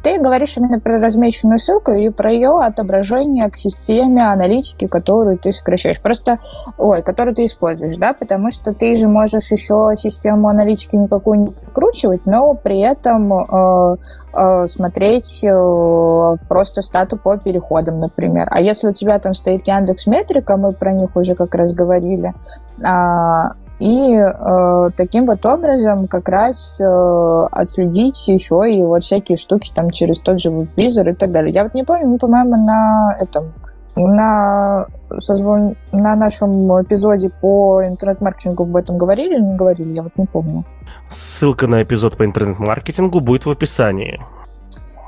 ты 0.03 0.19
говоришь 0.19 0.57
именно 0.57 0.81
про 0.81 0.99
размеченную 0.99 1.59
ссылку 1.59 1.93
и 1.93 2.09
про 2.09 2.33
ее 2.33 2.61
отображение 2.61 3.49
к 3.51 3.57
системе 3.57 4.27
аналитики, 4.27 4.89
которую 4.89 5.39
ты 5.39 5.53
сокращаешь. 5.53 6.01
Просто, 6.01 6.39
ой, 6.79 7.03
которую 7.03 7.35
ты 7.35 7.45
используешь, 7.45 7.97
да, 7.97 8.13
потому 8.13 8.51
что 8.51 8.73
ты 8.73 8.95
же 8.95 9.07
можешь 9.07 9.53
еще 9.53 9.93
систему 9.97 10.49
аналитики 10.49 10.97
никакую 10.97 11.41
не 11.41 11.51
прикручивать, 11.51 12.27
но 12.27 12.55
при 12.55 12.81
этом 12.81 13.33
э, 13.33 13.97
э, 14.33 14.67
смотреть 14.67 15.45
э, 15.45 16.37
просто 16.49 16.83
стату 16.83 17.17
по 17.17 17.37
переходам, 17.37 18.01
например. 18.01 18.49
А 18.51 18.61
если 18.61 18.89
у 18.89 18.93
тебя 18.93 19.19
там 19.19 19.35
стоит 19.35 19.67
Яндекс 19.67 20.07
Метрика, 20.07 20.57
мы 20.57 20.73
про 20.73 20.93
них 20.93 21.15
уже 21.15 21.35
как 21.35 21.55
раз 21.55 21.73
говорили, 21.73 22.35
э, 22.79 23.64
и 23.85 24.17
э, 24.17 24.91
таким 24.97 25.27
вот 25.27 25.45
образом 25.45 26.09
как 26.09 26.31
раз 26.31 26.81
э, 26.81 27.49
отследить 27.53 28.29
еще 28.29 28.63
и 28.67 28.83
вот 28.83 29.05
всякие 29.05 29.37
штуки 29.37 29.71
там 29.75 29.91
через 29.91 30.21
тот 30.21 30.41
же 30.41 30.51
визор 30.75 31.11
и 31.11 31.13
так 31.13 31.31
далее. 31.31 31.53
Я 31.53 31.65
вот 31.65 31.75
не 31.75 31.85
помню, 31.85 32.09
мы, 32.09 32.17
по-моему, 32.17 32.57
на 32.57 33.15
этом 33.21 33.53
на, 33.95 34.87
созвон... 35.19 35.77
на 35.93 36.17
нашем 36.17 36.83
эпизоде 36.83 37.29
по 37.29 37.87
интернет-маркетингу 37.87 38.63
об 38.63 38.75
этом 38.75 38.97
говорили 38.97 39.35
или 39.35 39.43
не 39.43 39.55
говорили, 39.55 39.93
я 39.93 40.03
вот 40.03 40.17
не 40.17 40.25
помню. 40.25 40.65
Ссылка 41.11 41.67
на 41.67 41.83
эпизод 41.83 42.17
по 42.17 42.25
интернет-маркетингу 42.25 43.21
будет 43.21 43.45
в 43.45 43.51
описании. 43.51 44.19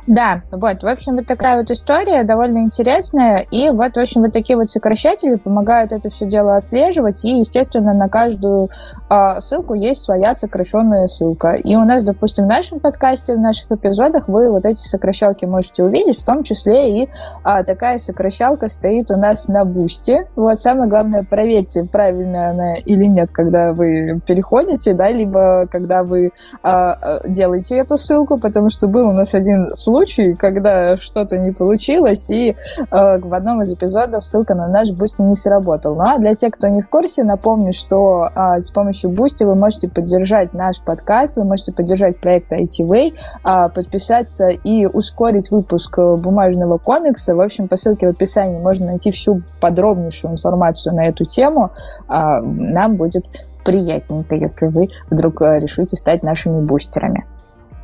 Да, 0.06 0.42
вот, 0.52 0.82
в 0.82 0.86
общем, 0.86 1.16
вот 1.16 1.26
такая 1.26 1.58
вот 1.58 1.70
история, 1.70 2.22
довольно 2.22 2.58
интересная, 2.58 3.38
и 3.50 3.70
вот, 3.70 3.96
в 3.96 3.98
общем, 3.98 4.22
вот 4.22 4.32
такие 4.32 4.56
вот 4.56 4.70
сокращатели 4.70 5.34
помогают 5.34 5.92
это 5.92 6.10
все 6.10 6.26
дело 6.26 6.56
отслеживать, 6.56 7.24
и, 7.24 7.38
естественно, 7.38 7.92
на 7.92 8.08
каждую 8.08 8.70
э, 9.10 9.40
ссылку 9.40 9.74
есть 9.74 10.02
своя 10.02 10.34
сокращенная 10.34 11.08
ссылка. 11.08 11.54
И 11.54 11.74
у 11.74 11.84
нас, 11.84 12.04
допустим, 12.04 12.44
в 12.44 12.48
нашем 12.48 12.78
подкасте, 12.78 13.34
в 13.34 13.40
наших 13.40 13.72
эпизодах 13.72 14.28
вы 14.28 14.50
вот 14.50 14.64
эти 14.64 14.78
сокращалки 14.78 15.44
можете 15.44 15.82
увидеть, 15.82 16.22
в 16.22 16.24
том 16.24 16.44
числе 16.44 17.02
и 17.02 17.08
э, 17.44 17.64
такая 17.64 17.98
сокращалка 17.98 18.68
стоит 18.68 19.10
у 19.10 19.16
нас 19.16 19.48
на 19.48 19.64
Boosty. 19.64 20.28
Вот, 20.36 20.56
самое 20.56 20.88
главное, 20.88 21.26
проверьте, 21.28 21.84
правильно 21.84 22.50
она 22.50 22.76
или 22.76 23.06
нет, 23.06 23.30
когда 23.32 23.72
вы 23.72 24.20
переходите, 24.24 24.94
да, 24.94 25.10
либо 25.10 25.66
когда 25.68 26.04
вы 26.04 26.30
э, 26.62 26.92
делаете 27.26 27.78
эту 27.78 27.96
ссылку, 27.96 28.38
потому 28.38 28.70
что 28.70 28.86
был 28.86 29.08
у 29.08 29.14
нас 29.14 29.34
один 29.34 29.74
случай, 29.74 29.95
случай, 29.96 30.34
когда 30.34 30.96
что-то 30.96 31.38
не 31.38 31.52
получилось, 31.52 32.28
и 32.30 32.50
э, 32.50 32.54
в 32.90 33.32
одном 33.32 33.62
из 33.62 33.72
эпизодов 33.72 34.26
ссылка 34.26 34.54
на 34.54 34.68
наш 34.68 34.92
Boosty 34.92 35.22
не 35.22 35.34
сработал. 35.34 35.94
Ну 35.94 36.02
а 36.02 36.18
для 36.18 36.34
тех, 36.34 36.52
кто 36.52 36.68
не 36.68 36.82
в 36.82 36.90
курсе, 36.90 37.24
напомню, 37.24 37.72
что 37.72 38.28
э, 38.28 38.60
с 38.60 38.70
помощью 38.70 39.10
Boosty 39.10 39.44
вы 39.44 39.54
можете 39.54 39.88
поддержать 39.88 40.52
наш 40.52 40.82
подкаст, 40.82 41.36
вы 41.36 41.44
можете 41.44 41.72
поддержать 41.72 42.20
проект 42.20 42.52
ITV, 42.52 43.14
э, 43.14 43.68
подписаться 43.74 44.48
и 44.48 44.84
ускорить 44.84 45.50
выпуск 45.50 45.98
бумажного 45.98 46.76
комикса. 46.76 47.34
В 47.34 47.40
общем, 47.40 47.66
по 47.66 47.76
ссылке 47.76 48.08
в 48.08 48.10
описании 48.10 48.58
можно 48.58 48.86
найти 48.86 49.10
всю 49.10 49.40
подробнейшую 49.62 50.32
информацию 50.32 50.94
на 50.94 51.06
эту 51.08 51.24
тему. 51.24 51.70
Э, 52.08 52.40
нам 52.42 52.96
будет 52.96 53.24
приятненько, 53.64 54.34
если 54.34 54.66
вы 54.66 54.90
вдруг 55.10 55.40
э, 55.40 55.58
решите 55.58 55.96
стать 55.96 56.22
нашими 56.22 56.60
бустерами. 56.60 57.24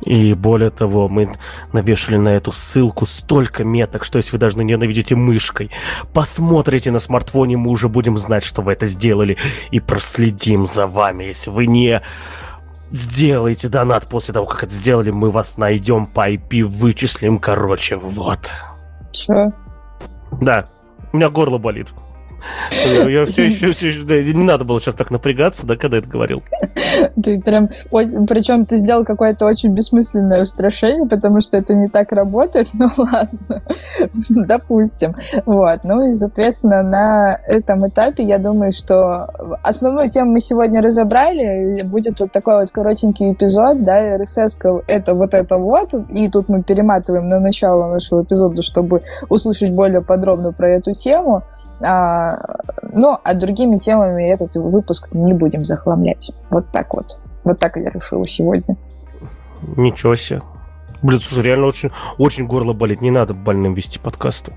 И 0.05 0.33
более 0.33 0.69
того, 0.69 1.07
мы 1.07 1.29
навешали 1.71 2.17
на 2.17 2.29
эту 2.29 2.51
ссылку 2.51 3.05
столько 3.05 3.63
меток, 3.63 4.03
что 4.03 4.17
если 4.17 4.31
вы 4.31 4.37
даже 4.37 4.57
ненавидите 4.57 5.15
мышкой, 5.15 5.71
посмотрите 6.13 6.91
на 6.91 6.99
смартфоне, 6.99 7.57
мы 7.57 7.71
уже 7.71 7.89
будем 7.89 8.17
знать, 8.17 8.43
что 8.43 8.61
вы 8.61 8.73
это 8.73 8.85
сделали, 8.85 9.37
и 9.71 9.79
проследим 9.79 10.67
за 10.67 10.87
вами. 10.87 11.25
Если 11.25 11.49
вы 11.49 11.67
не 11.67 12.01
сделаете 12.91 13.69
донат 13.69 14.07
после 14.07 14.33
того, 14.33 14.45
как 14.45 14.63
это 14.63 14.73
сделали, 14.73 15.09
мы 15.09 15.31
вас 15.31 15.57
найдем 15.57 16.05
по 16.05 16.29
IP, 16.29 16.63
вычислим, 16.63 17.39
короче, 17.39 17.95
вот. 17.95 18.51
Чё? 19.11 19.51
Да, 20.41 20.67
у 21.11 21.17
меня 21.17 21.29
горло 21.29 21.57
болит. 21.57 21.89
Я 23.07 23.25
все 23.25 23.45
еще, 23.45 23.67
все 23.67 23.87
еще 23.87 24.03
да, 24.03 24.21
не 24.21 24.43
надо 24.43 24.63
было 24.65 24.79
сейчас 24.79 24.95
так 24.95 25.11
напрягаться, 25.11 25.65
да, 25.65 25.75
когда 25.75 25.97
это 25.97 26.07
говорил. 26.07 26.43
Ты 27.21 27.39
прям, 27.39 27.69
причем 28.27 28.65
ты 28.65 28.77
сделал 28.77 29.05
какое-то 29.05 29.45
очень 29.45 29.73
бессмысленное 29.73 30.43
устрашение, 30.43 31.07
потому 31.07 31.41
что 31.41 31.57
это 31.57 31.73
не 31.73 31.87
так 31.87 32.11
работает, 32.11 32.67
ну 32.73 32.89
ладно, 32.97 33.63
допустим. 34.29 35.15
Вот, 35.45 35.79
ну 35.83 36.09
и, 36.09 36.13
соответственно, 36.13 36.83
на 36.83 37.39
этом 37.47 37.87
этапе 37.87 38.23
я 38.23 38.37
думаю, 38.37 38.71
что 38.71 39.27
основную 39.63 40.09
тему 40.09 40.31
мы 40.33 40.39
сегодня 40.39 40.81
разобрали, 40.81 41.83
будет 41.83 42.19
вот 42.19 42.31
такой 42.31 42.59
вот 42.59 42.71
коротенький 42.71 43.33
эпизод, 43.33 43.83
да, 43.83 44.17
RSS 44.17 44.83
это 44.87 45.13
вот 45.13 45.33
это 45.33 45.57
вот, 45.57 45.93
и 46.09 46.29
тут 46.29 46.49
мы 46.49 46.63
перематываем 46.63 47.27
на 47.27 47.39
начало 47.39 47.89
нашего 47.89 48.23
эпизода, 48.23 48.61
чтобы 48.61 49.03
услышать 49.29 49.71
более 49.71 50.01
подробно 50.01 50.51
про 50.51 50.69
эту 50.69 50.91
тему. 50.91 51.43
А, 51.85 52.37
ну, 52.93 53.17
а 53.23 53.33
другими 53.33 53.77
темами 53.77 54.29
этот 54.29 54.55
выпуск 54.55 55.09
не 55.11 55.33
будем 55.33 55.65
захламлять. 55.65 56.31
Вот 56.49 56.67
так 56.71 56.93
вот. 56.93 57.19
Вот 57.45 57.59
так 57.59 57.77
я 57.77 57.89
решила 57.89 58.25
сегодня. 58.25 58.75
Ничего 59.75 60.15
себе. 60.15 60.41
Блин, 61.01 61.19
слушай, 61.19 61.43
реально 61.43 61.67
очень, 61.67 61.91
очень 62.17 62.47
горло 62.47 62.73
болит. 62.73 63.01
Не 63.01 63.11
надо 63.11 63.33
больным 63.33 63.73
вести 63.73 63.99
подкасты. 63.99 64.53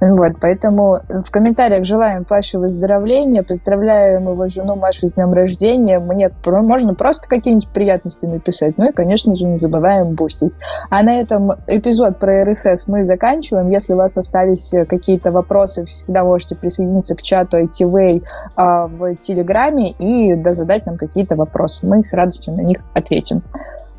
Вот, 0.00 0.34
поэтому 0.40 0.98
в 1.08 1.30
комментариях 1.30 1.84
желаем 1.84 2.24
Паше 2.24 2.58
выздоровления, 2.58 3.42
поздравляем 3.42 4.30
его 4.30 4.46
жену 4.46 4.76
Машу 4.76 5.08
с 5.08 5.14
днем 5.14 5.32
рождения. 5.32 5.98
Мне 5.98 6.30
можно 6.46 6.94
просто 6.94 7.28
какие-нибудь 7.28 7.68
приятности 7.70 8.26
написать. 8.26 8.78
Ну 8.78 8.90
и, 8.90 8.92
конечно 8.92 9.34
же, 9.34 9.46
не 9.46 9.58
забываем 9.58 10.14
бустить. 10.14 10.56
А 10.88 11.02
на 11.02 11.18
этом 11.18 11.52
эпизод 11.66 12.18
про 12.18 12.44
РСС 12.44 12.86
мы 12.86 13.04
заканчиваем. 13.04 13.68
Если 13.68 13.94
у 13.94 13.96
вас 13.96 14.16
остались 14.16 14.72
какие-то 14.88 15.32
вопросы, 15.32 15.84
всегда 15.84 16.22
можете 16.22 16.54
присоединиться 16.54 17.16
к 17.16 17.22
чату 17.22 17.58
ITV 17.58 18.22
а, 18.54 18.86
в 18.86 19.16
Телеграме 19.16 19.90
и 19.90 20.36
да, 20.36 20.54
задать 20.54 20.86
нам 20.86 20.96
какие-то 20.96 21.34
вопросы. 21.34 21.86
Мы 21.86 22.04
с 22.04 22.14
радостью 22.14 22.54
на 22.54 22.60
них 22.60 22.78
ответим. 22.94 23.42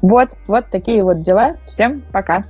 Вот, 0.02 0.30
вот 0.48 0.66
такие 0.72 1.04
вот 1.04 1.20
дела. 1.20 1.56
Всем 1.66 2.04
пока! 2.14 2.46